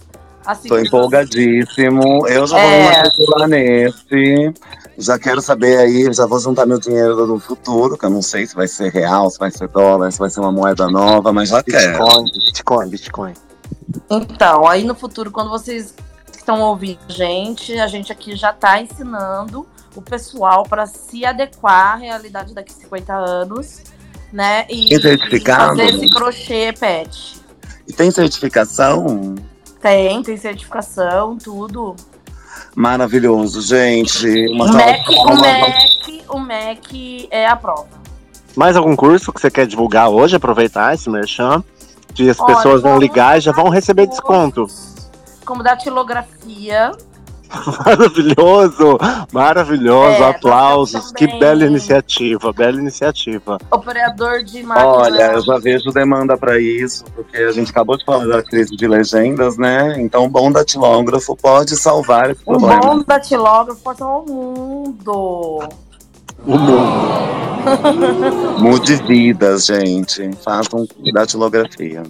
Assim, 0.45 0.69
Tô 0.69 0.79
empolgadíssimo. 0.79 2.27
Eu 2.27 2.47
já 2.49 2.59
É. 2.59 2.83
vou 2.83 2.91
me 2.91 2.97
matricular 2.97 3.49
nesse. 3.49 4.55
Já 4.97 5.19
quero 5.19 5.41
saber 5.41 5.77
aí, 5.79 6.13
já 6.13 6.27
vou 6.27 6.41
juntar 6.41 6.67
meu 6.67 6.81
dinheiro 6.81 7.27
do 7.27 7.39
futuro, 7.39 7.97
que 7.97 8.07
eu 8.07 8.11
não 8.11 8.23
sei 8.23 8.45
se 8.47 8.57
vai 8.57 8.67
ser 8.67 8.91
real, 8.91 9.31
se 9.31 9.39
vai 9.39 9.51
ser 9.53 9.69
dólar, 9.69 10.11
se 10.11 10.19
vai 10.19 10.31
ser 10.31 10.41
uma 10.41 10.51
moeda 10.51 10.89
nova, 10.89 11.33
mas 11.33 11.51
já 11.51 11.63
quero. 11.63 11.99
Bitcoin, 11.99 12.25
Bitcoin, 12.33 12.89
Bitcoin. 12.89 13.35
Então, 14.11 14.67
aí 14.67 14.83
no 14.85 14.95
futuro, 14.97 15.31
quando 15.31 15.51
vocês 15.51 15.95
estão 16.49 16.63
ouvindo 16.63 16.99
a 17.07 17.13
gente, 17.13 17.79
a 17.79 17.87
gente 17.87 18.11
aqui 18.11 18.35
já 18.35 18.51
está 18.51 18.81
ensinando 18.81 19.67
o 19.95 20.01
pessoal 20.01 20.63
para 20.63 20.87
se 20.87 21.23
adequar 21.27 21.93
à 21.93 21.97
realidade 21.97 22.55
daqui 22.55 22.73
a 22.73 22.83
50 22.83 23.13
anos, 23.13 23.83
né? 24.33 24.65
E, 24.71 24.95
E 24.95 25.01
certificado? 25.01 25.77
fazer 25.77 25.95
esse 25.95 26.09
crochê 26.11 26.73
pet. 26.73 27.37
E 27.87 27.93
tem 27.93 28.11
certificação? 28.11 29.35
Tem, 29.83 30.23
tem 30.23 30.37
certificação, 30.39 31.37
tudo. 31.37 31.95
Maravilhoso, 32.75 33.61
gente. 33.61 34.27
Uma 34.49 34.67
O 34.67 34.75
MEC, 34.75 35.15
o. 35.15 35.41
MEC, 35.41 36.25
o 36.31 36.41
MEC 36.41 37.29
é 37.31 37.47
a 37.47 37.57
prova. 37.57 37.89
Mais 38.57 38.75
algum 38.75 38.97
curso 38.97 39.33
que 39.33 39.41
você 39.41 39.51
quer 39.51 39.67
divulgar 39.67 40.09
hoje? 40.09 40.37
Aproveitar 40.37 40.95
esse 40.95 41.11
merchan. 41.11 41.63
Que 42.15 42.29
as 42.29 42.41
Olha, 42.41 42.57
pessoas 42.57 42.81
vão 42.83 42.99
ligar 42.99 43.37
e 43.37 43.41
já 43.43 43.53
vão 43.53 43.69
receber 43.69 44.07
de 44.07 44.13
desconto. 44.13 44.67
Como 45.49 45.63
datilografia. 45.63 46.93
Maravilhoso! 47.87 48.99
Maravilhoso! 49.33 50.23
É, 50.23 50.29
aplausos! 50.29 51.11
também- 51.13 51.33
Que 51.33 51.41
bela 51.41 51.65
iniciativa, 51.65 52.53
bela 52.53 52.79
iniciativa. 52.79 53.57
Operador 53.71 54.45
de 54.45 54.63
máquina. 54.63 54.87
Olha, 54.87 55.33
eu 55.33 55.41
já 55.41 55.57
vejo 55.59 55.91
demanda 55.91 56.37
para 56.37 56.61
isso, 56.61 57.03
porque 57.17 57.39
a 57.39 57.51
gente 57.51 57.71
acabou 57.71 57.97
de 57.97 58.05
falar 58.05 58.27
da 58.27 58.43
crise 58.43 58.77
de 58.77 58.87
legendas, 58.87 59.57
né? 59.57 59.99
Então, 59.99 60.27
o 60.27 60.29
bom 60.29 60.53
datilógrafo 60.53 61.35
pode 61.35 61.75
salvar 61.77 62.31
esse 62.31 62.43
O 62.43 62.45
problema. 62.59 62.81
bom 62.83 63.03
datilógrafo 63.03 63.81
pode 63.81 63.99
salvar 64.01 64.21
o 64.21 64.31
mundo. 64.31 65.69
O 66.47 66.59
mundo. 66.59 68.61
Mude 68.61 68.97
vidas, 68.97 69.65
gente. 69.65 70.31
Façam 70.45 70.87
datilografia. 71.15 72.03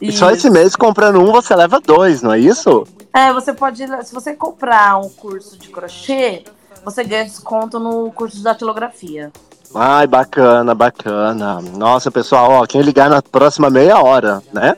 E 0.00 0.12
só 0.12 0.30
esse 0.30 0.50
mês 0.50 0.76
comprando 0.76 1.20
um, 1.20 1.32
você 1.32 1.54
leva 1.54 1.80
dois, 1.80 2.22
não 2.22 2.32
é 2.32 2.38
isso? 2.38 2.86
É, 3.12 3.32
você 3.32 3.52
pode. 3.52 3.84
Se 4.04 4.12
você 4.12 4.34
comprar 4.34 4.98
um 4.98 5.08
curso 5.08 5.58
de 5.58 5.68
crochê, 5.68 6.44
você 6.84 7.02
ganha 7.02 7.24
desconto 7.24 7.78
no 7.78 8.10
curso 8.12 8.36
de 8.36 8.42
datilografia. 8.42 9.32
Ai, 9.74 10.06
bacana, 10.06 10.74
bacana. 10.74 11.60
Nossa, 11.60 12.10
pessoal, 12.10 12.50
ó, 12.50 12.66
quem 12.66 12.82
ligar 12.82 13.08
na 13.08 13.22
próxima 13.22 13.70
meia 13.70 14.00
hora, 14.00 14.42
né? 14.52 14.76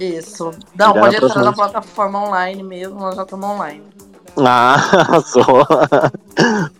Isso. 0.00 0.50
Não, 0.74 0.88
Ligar 0.88 1.00
pode 1.00 1.00
na 1.00 1.06
entrar 1.08 1.20
próxima 1.20 1.44
na 1.44 1.52
plataforma 1.52 2.24
online 2.26 2.62
mesmo, 2.62 2.98
nós 2.98 3.16
já 3.16 3.22
estamos 3.22 3.48
online. 3.48 3.82
Ah, 4.36 4.76
sou 5.24 5.66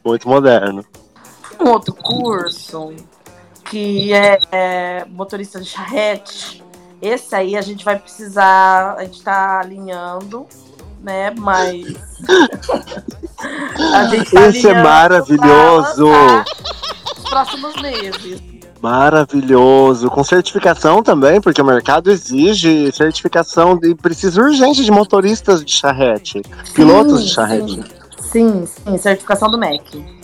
muito 0.04 0.28
moderno. 0.28 0.84
Um 1.60 1.70
outro 1.70 1.94
curso 1.94 2.94
que 3.64 4.12
é, 4.12 4.38
é 4.52 5.04
motorista 5.06 5.60
de 5.60 5.66
charrete. 5.66 6.64
Esse 7.00 7.34
aí 7.34 7.56
a 7.56 7.60
gente 7.60 7.84
vai 7.84 7.98
precisar, 7.98 8.94
a 8.98 9.04
gente 9.04 9.22
tá 9.22 9.60
alinhando, 9.60 10.46
né? 11.00 11.32
Mas 11.38 11.94
a 13.94 14.06
gente 14.06 14.30
tá 14.30 14.48
Esse 14.48 14.68
é 14.68 14.82
maravilhoso. 14.82 16.06
Nos 16.06 17.28
próximos 17.28 17.76
meses. 17.80 18.42
Maravilhoso. 18.80 20.08
Com 20.10 20.24
certificação 20.24 21.02
também, 21.02 21.40
porque 21.40 21.60
o 21.60 21.64
mercado 21.64 22.10
exige 22.10 22.90
certificação 22.92 23.78
e 23.82 23.94
precisa 23.94 24.40
urgente 24.40 24.84
de 24.84 24.90
motoristas 24.90 25.64
de 25.64 25.72
charrete, 25.72 26.42
pilotos 26.74 27.22
de 27.22 27.28
Sim, 27.28 27.34
charrete. 27.34 27.84
Sim, 28.20 28.66
sim, 28.66 28.98
certificação 28.98 29.50
do 29.50 29.58
MEC. 29.58 30.17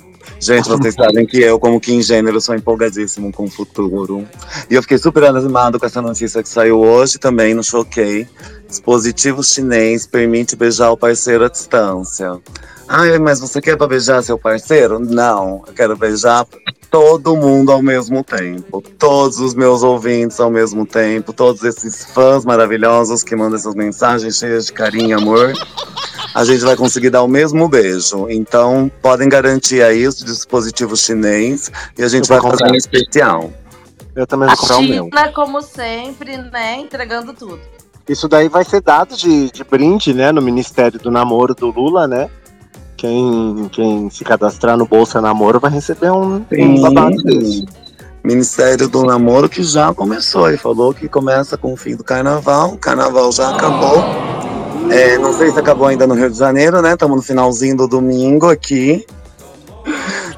Gente, 0.44 0.68
vocês 0.68 0.94
sabem 0.94 1.24
que 1.24 1.40
eu, 1.40 1.58
como 1.58 1.80
que 1.80 2.02
gênero, 2.02 2.38
sou 2.38 2.54
empolgadíssimo 2.54 3.32
com 3.32 3.44
o 3.44 3.50
futuro. 3.50 4.28
E 4.68 4.74
eu 4.74 4.82
fiquei 4.82 4.98
super 4.98 5.24
animado 5.24 5.80
com 5.80 5.86
essa 5.86 6.02
notícia 6.02 6.42
que 6.42 6.48
saiu 6.50 6.80
hoje 6.80 7.18
também 7.18 7.54
no 7.54 7.64
Choquei. 7.64 8.28
Dispositivo 8.68 9.42
chinês 9.42 10.06
permite 10.06 10.54
beijar 10.54 10.90
o 10.90 10.98
parceiro 10.98 11.46
à 11.46 11.48
distância. 11.48 12.38
Ai, 12.86 13.18
mas 13.18 13.40
você 13.40 13.58
quer 13.58 13.78
pra 13.78 13.86
beijar 13.86 14.22
seu 14.22 14.38
parceiro? 14.38 14.98
Não, 14.98 15.64
eu 15.66 15.72
quero 15.72 15.96
beijar 15.96 16.46
todo 16.94 17.36
mundo 17.36 17.72
ao 17.72 17.82
mesmo 17.82 18.22
tempo. 18.22 18.80
Todos 18.96 19.40
os 19.40 19.52
meus 19.52 19.82
ouvintes 19.82 20.38
ao 20.38 20.48
mesmo 20.48 20.86
tempo. 20.86 21.32
Todos 21.32 21.64
esses 21.64 22.04
fãs 22.04 22.44
maravilhosos 22.44 23.24
que 23.24 23.34
mandam 23.34 23.58
essas 23.58 23.74
mensagens 23.74 24.36
cheias 24.36 24.66
de 24.66 24.72
carinho 24.72 25.08
e 25.08 25.12
amor 25.12 25.52
a 26.32 26.44
gente 26.44 26.60
vai 26.60 26.76
conseguir 26.76 27.10
dar 27.10 27.24
o 27.24 27.28
mesmo 27.28 27.68
beijo. 27.68 28.30
Então, 28.30 28.88
podem 29.02 29.28
garantir 29.28 29.82
aí 29.82 30.06
os 30.06 30.18
dispositivos 30.18 31.00
chinês 31.00 31.68
e 31.98 32.04
a 32.04 32.08
gente 32.08 32.28
vai 32.28 32.40
fazer 32.40 32.70
um 32.70 32.76
especial. 32.76 33.52
Eu 34.14 34.24
também 34.24 34.46
vou 34.46 34.56
comprar 34.56 34.76
o 34.76 34.82
meu. 34.82 35.04
China, 35.06 35.32
como 35.32 35.62
sempre, 35.62 36.36
né? 36.36 36.78
Entregando 36.78 37.32
tudo. 37.32 37.60
Isso 38.08 38.28
daí 38.28 38.48
vai 38.48 38.64
ser 38.64 38.80
dado 38.80 39.16
de, 39.16 39.50
de 39.50 39.64
brinde, 39.64 40.14
né, 40.14 40.30
no 40.30 40.40
Ministério 40.40 41.00
do 41.00 41.10
Namoro 41.10 41.56
do 41.56 41.70
Lula, 41.72 42.06
né? 42.06 42.30
Quem, 43.04 43.68
quem 43.70 44.08
se 44.08 44.24
cadastrar 44.24 44.78
no 44.78 44.86
Bolsa 44.86 45.20
Namoro 45.20 45.60
vai 45.60 45.70
receber 45.70 46.10
um, 46.10 46.42
um 46.50 46.80
babado 46.80 47.16
desse. 47.22 47.66
Ministério 48.24 48.88
do 48.88 49.04
Namoro 49.04 49.46
que 49.46 49.62
já 49.62 49.92
começou. 49.92 50.48
Ele 50.48 50.56
falou 50.56 50.94
que 50.94 51.06
começa 51.06 51.58
com 51.58 51.74
o 51.74 51.76
fim 51.76 51.96
do 51.96 52.02
carnaval. 52.02 52.70
O 52.70 52.78
carnaval 52.78 53.30
já 53.30 53.50
acabou. 53.50 54.02
É, 54.90 55.18
não 55.18 55.34
sei 55.34 55.50
se 55.50 55.58
acabou 55.58 55.86
ainda 55.86 56.06
no 56.06 56.14
Rio 56.14 56.30
de 56.30 56.38
Janeiro, 56.38 56.80
né? 56.80 56.94
Estamos 56.94 57.16
no 57.16 57.22
finalzinho 57.22 57.76
do 57.76 57.86
domingo 57.86 58.48
aqui. 58.48 59.04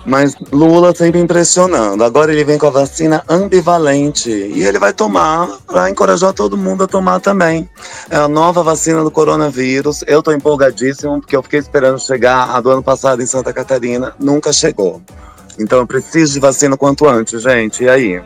Mas 0.07 0.36
Lula 0.52 0.94
sempre 0.94 1.20
impressionando. 1.20 2.04
Agora 2.04 2.32
ele 2.32 2.44
vem 2.44 2.57
com 2.59 2.68
a 2.68 2.70
vacina 2.70 3.24
ambivalente. 3.28 4.30
E 4.30 4.62
ele 4.62 4.78
vai 4.78 4.92
tomar 4.92 5.48
para 5.66 5.90
encorajar 5.90 6.32
todo 6.32 6.57
mundo 6.57 6.84
a 6.84 6.86
tomar 6.86 7.20
também. 7.20 7.68
É 8.09 8.16
a 8.16 8.28
nova 8.28 8.62
vacina 8.62 9.02
do 9.02 9.11
coronavírus. 9.11 10.04
Eu 10.07 10.22
tô 10.22 10.30
empolgadíssimo, 10.32 11.20
porque 11.20 11.36
eu 11.36 11.42
fiquei 11.42 11.59
esperando 11.59 11.98
chegar 11.98 12.50
a 12.54 12.61
do 12.61 12.70
ano 12.70 12.82
passado 12.84 13.20
em 13.20 13.26
Santa 13.26 13.52
Catarina. 13.52 14.14
Nunca 14.18 14.52
chegou. 14.52 15.02
Então 15.59 15.78
eu 15.78 15.86
preciso 15.86 16.34
de 16.34 16.40
vacina 16.40 16.76
quanto 16.76 17.09
antes, 17.09 17.42
gente. 17.42 17.82
E 17.82 17.88
aí? 17.88 18.22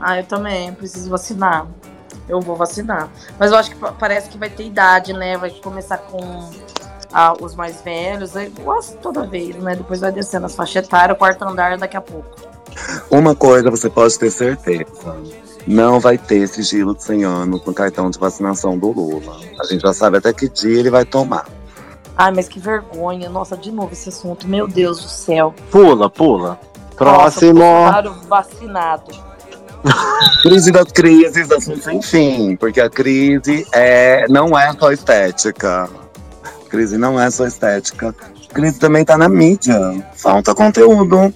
Ah, 0.00 0.18
eu 0.18 0.24
também 0.24 0.72
preciso 0.74 1.08
vacinar. 1.08 1.66
Eu 2.28 2.40
vou 2.40 2.56
vacinar. 2.56 3.08
Mas 3.38 3.50
eu 3.50 3.56
acho 3.56 3.70
que 3.70 3.76
pa- 3.76 3.92
parece 3.92 4.28
que 4.28 4.36
vai 4.36 4.50
ter 4.50 4.66
idade, 4.66 5.12
né? 5.14 5.38
Vai 5.38 5.50
começar 5.50 5.98
com 5.98 6.50
ah, 7.14 7.32
os 7.40 7.54
mais 7.54 7.80
velhos. 7.80 8.34
Eu 8.34 8.50
gosto 8.64 8.96
toda 8.98 9.24
vez, 9.24 9.54
né? 9.56 9.76
Depois 9.76 10.00
vai 10.00 10.10
descendo 10.10 10.46
as 10.46 10.56
faixas 10.56 10.84
etárias, 10.84 11.16
quarto 11.16 11.44
andar 11.44 11.78
daqui 11.78 11.96
a 11.96 12.00
pouco. 12.00 12.28
Uma 13.08 13.36
coisa 13.36 13.70
você 13.70 13.88
pode 13.88 14.18
ter 14.18 14.32
certeza. 14.32 14.84
Não 15.64 16.00
vai 16.00 16.18
ter 16.18 16.48
sigilo 16.48 16.94
de 16.94 17.04
100 17.04 17.24
anos 17.24 17.64
no 17.64 17.72
cartão 17.72 18.10
de 18.10 18.18
vacinação 18.18 18.76
do 18.76 18.90
Lula. 18.90 19.36
A 19.60 19.64
gente 19.64 19.80
já 19.80 19.94
sabe 19.94 20.18
até 20.18 20.32
que 20.32 20.48
dia 20.48 20.80
ele 20.80 20.90
vai 20.90 21.04
tomar. 21.04 21.46
Ai, 22.16 22.32
mas 22.34 22.48
que 22.48 22.58
vergonha. 22.58 23.30
Nossa, 23.30 23.56
de 23.56 23.70
novo 23.70 23.92
esse 23.92 24.08
assunto. 24.08 24.48
Meu 24.48 24.66
Deus 24.66 25.00
do 25.00 25.08
céu. 25.08 25.54
Pula, 25.70 26.10
pula. 26.10 26.58
Próximo. 26.96 27.62
Vacinado. 28.28 29.12
Crise 30.42 30.72
das 30.72 30.90
crises, 30.90 31.50
assunto 31.50 31.82
sem 31.82 32.02
fim, 32.02 32.56
porque 32.56 32.80
a 32.80 32.88
crise 32.88 33.66
é, 33.72 34.26
não 34.28 34.58
é 34.58 34.72
só 34.72 34.90
estética. 34.90 35.88
Crise 36.74 36.98
não 36.98 37.20
é 37.20 37.30
só 37.30 37.46
estética. 37.46 38.12
Crise 38.52 38.80
também 38.80 39.04
tá 39.04 39.16
na 39.16 39.28
mídia. 39.28 39.78
Falta 40.16 40.52
conteúdo. 40.52 41.32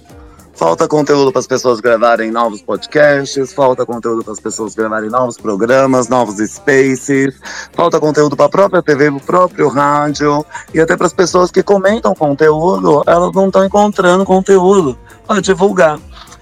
Falta 0.53 0.85
conteúdo 0.85 1.31
para 1.31 1.39
as 1.39 1.47
pessoas 1.47 1.79
gravarem 1.79 2.29
novos 2.29 2.61
podcasts, 2.61 3.53
falta 3.53 3.85
conteúdo 3.85 4.21
para 4.21 4.33
as 4.33 4.39
pessoas 4.41 4.75
gravarem 4.75 5.09
novos 5.09 5.37
programas, 5.37 6.09
novos 6.09 6.35
spaces, 6.45 7.39
falta 7.71 8.01
conteúdo 8.01 8.35
para 8.35 8.47
a 8.47 8.49
própria 8.49 8.81
TV, 8.81 9.05
para 9.05 9.15
o 9.15 9.21
próprio 9.21 9.69
rádio 9.69 10.45
e 10.73 10.81
até 10.81 10.97
para 10.97 11.07
as 11.07 11.13
pessoas 11.13 11.49
que 11.49 11.63
comentam 11.63 12.13
conteúdo, 12.13 13.01
elas 13.07 13.31
não 13.33 13.47
estão 13.47 13.63
encontrando 13.63 14.25
conteúdo 14.25 14.97
para 15.25 15.41
divulgar. 15.41 15.97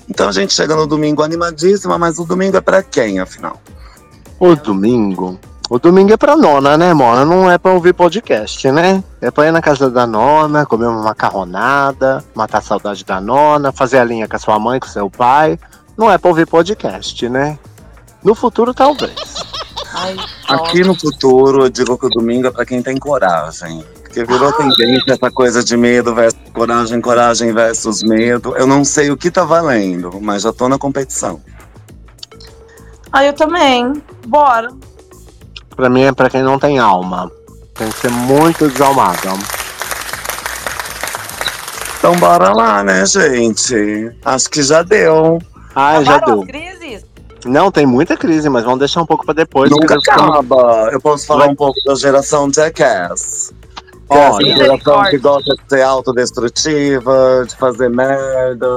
Então 0.09 0.27
a 0.27 0.31
gente 0.31 0.55
chega 0.55 0.75
no 0.75 0.87
domingo 0.87 1.21
animadíssima, 1.21 1.99
mas 1.99 2.17
o 2.17 2.25
domingo 2.25 2.57
é 2.57 2.61
para 2.61 2.81
quem, 2.81 3.19
afinal? 3.19 3.61
O 4.39 4.55
domingo. 4.55 5.39
O 5.69 5.77
domingo 5.77 6.13
é 6.13 6.17
pra 6.17 6.37
nona, 6.37 6.77
né, 6.77 6.93
Mona? 6.93 7.25
Não 7.25 7.51
é 7.51 7.57
pra 7.57 7.73
ouvir 7.73 7.93
podcast, 7.93 8.71
né? 8.71 9.03
É 9.19 9.29
pra 9.29 9.47
ir 9.47 9.51
na 9.51 9.61
casa 9.61 9.89
da 9.91 10.07
nona, 10.07 10.65
comer 10.65 10.85
uma 10.85 11.03
macarronada, 11.03 12.23
matar 12.33 12.59
a 12.59 12.61
saudade 12.61 13.03
da 13.03 13.19
nona, 13.19 13.73
fazer 13.73 13.97
a 13.97 14.03
linha 14.03 14.29
com 14.29 14.35
a 14.37 14.39
sua 14.39 14.57
mãe, 14.57 14.79
com 14.79 14.87
o 14.87 14.89
seu 14.89 15.09
pai. 15.09 15.59
Não 15.97 16.09
é 16.09 16.17
pra 16.17 16.29
ouvir 16.29 16.47
podcast, 16.47 17.27
né? 17.27 17.59
No 18.23 18.33
futuro, 18.33 18.73
talvez. 18.73 19.13
Ai, 19.93 20.15
Aqui 20.47 20.83
no 20.83 20.97
futuro, 20.97 21.65
eu 21.65 21.69
digo 21.69 21.97
que 21.97 22.05
o 22.05 22.09
domingo 22.09 22.47
é 22.47 22.51
para 22.51 22.65
quem 22.65 22.81
tem 22.81 22.97
coragem. 22.97 23.83
Porque 24.03 24.23
virou 24.23 24.53
tendência 24.53 25.13
essa 25.13 25.31
coisa 25.31 25.63
de 25.63 25.75
medo 25.75 26.15
versus 26.15 26.39
coragem, 26.53 27.01
coragem 27.01 27.53
versus 27.53 28.03
medo. 28.03 28.55
Eu 28.55 28.67
não 28.67 28.85
sei 28.85 29.11
o 29.11 29.17
que 29.17 29.29
tá 29.29 29.43
valendo, 29.43 30.17
mas 30.21 30.43
já 30.43 30.53
tô 30.53 30.69
na 30.69 30.77
competição. 30.77 31.41
Ah, 33.11 33.25
eu 33.25 33.33
também. 33.33 34.01
Bora. 34.27 34.69
Pra 35.77 35.89
mim 35.89 36.01
é 36.01 36.11
pra 36.11 36.27
quem 36.29 36.41
não 36.41 36.57
tem 36.57 36.79
alma. 36.79 37.31
Tem 37.75 37.87
que 37.89 37.99
ser 37.99 38.09
muito 38.11 38.67
desalmado. 38.67 39.29
Então 41.99 42.15
bora 42.15 42.51
lá, 42.51 42.83
né, 42.83 43.05
gente? 43.05 44.11
Acho 44.25 44.49
que 44.49 44.63
já 44.63 44.81
deu. 44.81 45.39
Ah, 45.75 46.03
já 46.03 46.17
deu. 46.17 46.41
as 46.41 46.47
crises? 46.47 47.05
Não, 47.45 47.71
tem 47.71 47.85
muita 47.85 48.17
crise, 48.17 48.49
mas 48.49 48.63
vamos 48.63 48.79
deixar 48.79 49.01
um 49.01 49.05
pouco 49.05 49.23
pra 49.23 49.35
depois. 49.35 49.69
Nunca 49.69 49.95
ficamos- 49.99 50.31
acaba. 50.31 50.89
Eu 50.91 50.99
posso 50.99 51.27
falar 51.27 51.45
um 51.45 51.55
pouco 51.55 51.79
da 51.85 51.93
geração 51.93 52.51
Jackass. 52.51 53.53
É 54.09 54.29
Olha, 54.29 54.55
geração 54.57 55.03
que 55.03 55.17
gosta 55.19 55.53
de 55.53 55.61
ser 55.69 55.81
autodestrutiva, 55.83 57.45
de 57.47 57.55
fazer 57.55 57.89
merda. 57.89 58.67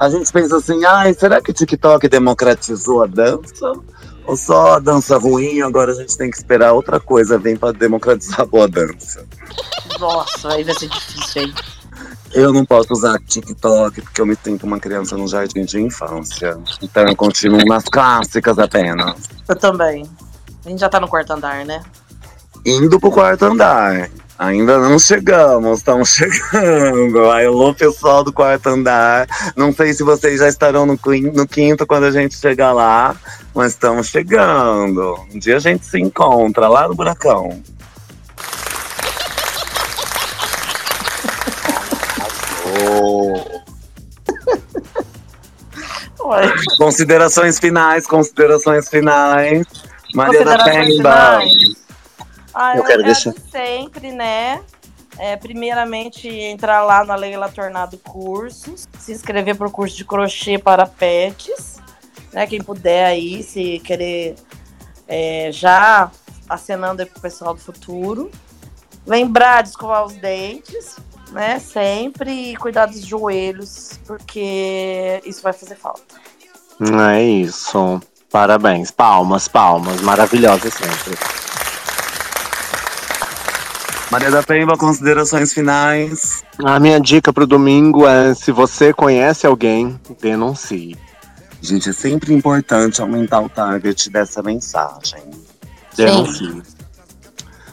A 0.00 0.08
gente 0.08 0.32
pensa 0.32 0.56
assim, 0.56 0.84
ai, 0.84 1.14
será 1.14 1.40
que 1.40 1.50
o 1.50 1.54
TikTok 1.54 2.08
democratizou 2.08 3.04
a 3.04 3.06
dança? 3.06 3.72
Ou 4.28 4.36
só 4.36 4.74
a 4.74 4.78
dança 4.78 5.16
ruim, 5.16 5.62
agora 5.62 5.90
a 5.90 5.94
gente 5.94 6.14
tem 6.18 6.30
que 6.30 6.36
esperar 6.36 6.74
outra 6.74 7.00
coisa 7.00 7.38
vir 7.38 7.58
pra 7.58 7.72
democratizar 7.72 8.42
a 8.42 8.44
boa 8.44 8.68
dança. 8.68 9.26
Nossa, 9.98 10.52
aí 10.52 10.62
vai 10.62 10.74
ser 10.74 10.86
difícil 10.86 11.42
aí. 11.44 11.54
Eu 12.34 12.52
não 12.52 12.62
posso 12.62 12.92
usar 12.92 13.18
TikTok 13.20 14.02
porque 14.02 14.20
eu 14.20 14.26
me 14.26 14.36
sinto 14.36 14.66
uma 14.66 14.78
criança 14.78 15.16
no 15.16 15.26
jardim 15.26 15.64
de 15.64 15.80
infância. 15.80 16.58
Então 16.82 17.08
eu 17.08 17.16
continuo 17.16 17.64
nas 17.64 17.84
clássicas 17.84 18.58
apenas. 18.58 19.16
Eu 19.48 19.56
também. 19.56 20.04
A 20.62 20.68
gente 20.68 20.80
já 20.80 20.90
tá 20.90 21.00
no 21.00 21.08
quarto 21.08 21.32
andar, 21.32 21.64
né? 21.64 21.82
Indo 22.66 23.00
pro 23.00 23.10
quarto 23.10 23.46
andar. 23.46 24.10
Ainda 24.38 24.78
não 24.78 25.00
chegamos, 25.00 25.78
estamos 25.78 26.10
chegando. 26.14 27.28
Alô, 27.28 27.74
pessoal 27.74 28.22
do 28.22 28.32
quarto 28.32 28.68
andar. 28.68 29.26
Não 29.56 29.72
sei 29.72 29.92
se 29.92 30.04
vocês 30.04 30.38
já 30.38 30.48
estarão 30.48 30.86
no, 30.86 30.96
no 31.34 31.46
quinto 31.48 31.84
quando 31.84 32.04
a 32.04 32.10
gente 32.12 32.36
chegar 32.36 32.72
lá, 32.72 33.16
mas 33.52 33.72
estamos 33.72 34.06
chegando. 34.06 35.18
Um 35.34 35.38
dia 35.40 35.56
a 35.56 35.60
gente 35.60 35.84
se 35.84 35.98
encontra 35.98 36.68
lá 36.68 36.86
no 36.86 36.94
buracão. 36.94 37.60
Considerações 46.78 47.58
finais, 47.58 48.06
considerações 48.06 48.88
finais. 48.88 49.66
Maria 50.14 50.44
da 50.44 50.62
Pemba. 50.62 51.40
finais. 51.40 51.87
Ah, 52.60 52.72
Eu 52.74 52.78
eu, 52.82 52.84
quero 52.84 53.02
deixar- 53.04 53.32
sempre, 53.52 54.10
né? 54.10 54.60
É, 55.16 55.36
primeiramente, 55.36 56.28
entrar 56.28 56.82
lá 56.82 57.04
na 57.04 57.14
Leila 57.14 57.48
Tornado 57.48 57.96
Cursos, 57.98 58.88
se 58.98 59.12
inscrever 59.12 59.54
para 59.56 59.68
o 59.68 59.70
curso 59.70 59.96
de 59.96 60.04
crochê 60.04 60.58
para 60.58 60.84
pets, 60.84 61.76
né? 62.32 62.48
Quem 62.48 62.60
puder 62.60 63.06
aí, 63.06 63.44
se 63.44 63.78
querer 63.80 64.34
é, 65.06 65.50
já 65.52 66.10
acenando 66.48 67.00
aí 67.02 67.06
pro 67.06 67.20
pessoal 67.20 67.54
do 67.54 67.60
futuro. 67.60 68.28
Lembrar 69.06 69.62
de 69.62 69.68
escovar 69.70 70.04
os 70.04 70.14
dentes, 70.14 70.96
né? 71.30 71.60
Sempre 71.60 72.50
e 72.52 72.56
cuidar 72.56 72.86
dos 72.86 73.02
joelhos, 73.04 73.98
porque 74.04 75.20
isso 75.24 75.42
vai 75.42 75.52
fazer 75.52 75.76
falta. 75.76 76.16
É 77.12 77.22
isso. 77.22 78.00
Parabéns. 78.30 78.90
Palmas, 78.90 79.46
palmas. 79.48 80.00
Maravilhosa 80.00 80.70
sempre. 80.70 81.16
Maria 84.10 84.30
da 84.30 84.42
Pemba, 84.42 84.76
considerações 84.76 85.52
finais. 85.52 86.42
A 86.64 86.80
minha 86.80 86.98
dica 86.98 87.32
pro 87.32 87.46
domingo 87.46 88.06
é: 88.06 88.34
se 88.34 88.50
você 88.50 88.92
conhece 88.92 89.46
alguém, 89.46 90.00
denuncie. 90.20 90.96
Gente, 91.60 91.90
é 91.90 91.92
sempre 91.92 92.32
importante 92.32 93.02
aumentar 93.02 93.40
o 93.40 93.48
target 93.48 94.08
dessa 94.10 94.42
mensagem. 94.42 95.22
Denuncie. 95.96 96.62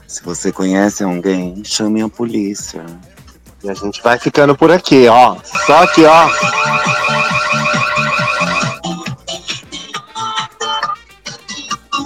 Se 0.07 0.23
você 0.23 0.51
conhece 0.51 1.03
alguém, 1.03 1.63
chame 1.63 2.01
a 2.01 2.09
polícia. 2.09 2.85
E 3.63 3.69
a 3.69 3.73
gente 3.73 4.01
vai 4.03 4.19
ficando 4.19 4.55
por 4.55 4.71
aqui, 4.71 5.07
ó. 5.07 5.37
Só 5.65 5.83
aqui, 5.83 6.03
ó. 6.03 6.29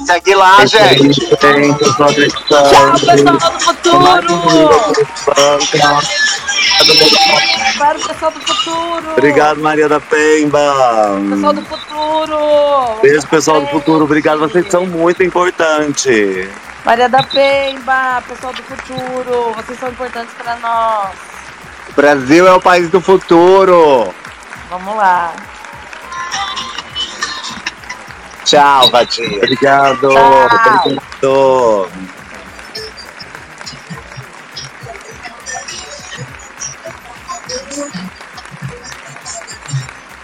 Segue 0.10 0.34
lá, 0.34 0.66
gente. 0.66 1.20
Tchau, 1.20 1.38
pessoal 3.06 3.38
do 3.38 3.60
futuro! 3.60 4.40
Para 7.78 7.96
o 7.96 8.08
pessoal 8.08 8.32
do 8.32 8.40
futuro! 8.42 9.12
Obrigado, 9.12 9.62
Maria 9.62 9.88
da 9.88 10.00
Pemba. 10.00 11.16
Pessoal 11.30 11.54
do 11.54 11.62
futuro! 11.64 13.00
Beijo, 13.04 13.28
pessoal 13.28 13.62
do 13.62 13.68
futuro. 13.68 14.06
Obrigado, 14.06 14.40
vocês 14.40 14.66
são 14.72 14.88
muito 14.88 15.22
importantes. 15.22 16.50
Maria 16.84 17.08
da 17.08 17.22
Pemba, 17.22 18.24
pessoal 18.28 18.52
do 18.54 18.64
futuro, 18.64 19.54
vocês 19.58 19.80
são 19.80 19.90
importantes 19.90 20.34
para 20.40 20.56
nós. 20.56 21.12
O 21.88 21.94
Brasil 21.94 22.48
é 22.48 22.54
o 22.54 22.60
país 22.60 22.90
do 22.90 23.00
futuro. 23.00 24.12
Vamos 24.72 24.96
lá. 24.96 25.36
Tchau, 28.50 28.90
Vatinha. 28.90 29.38
Obrigado. 29.38 30.10
Tchau. 30.10 30.46
Obrigado. 30.86 32.19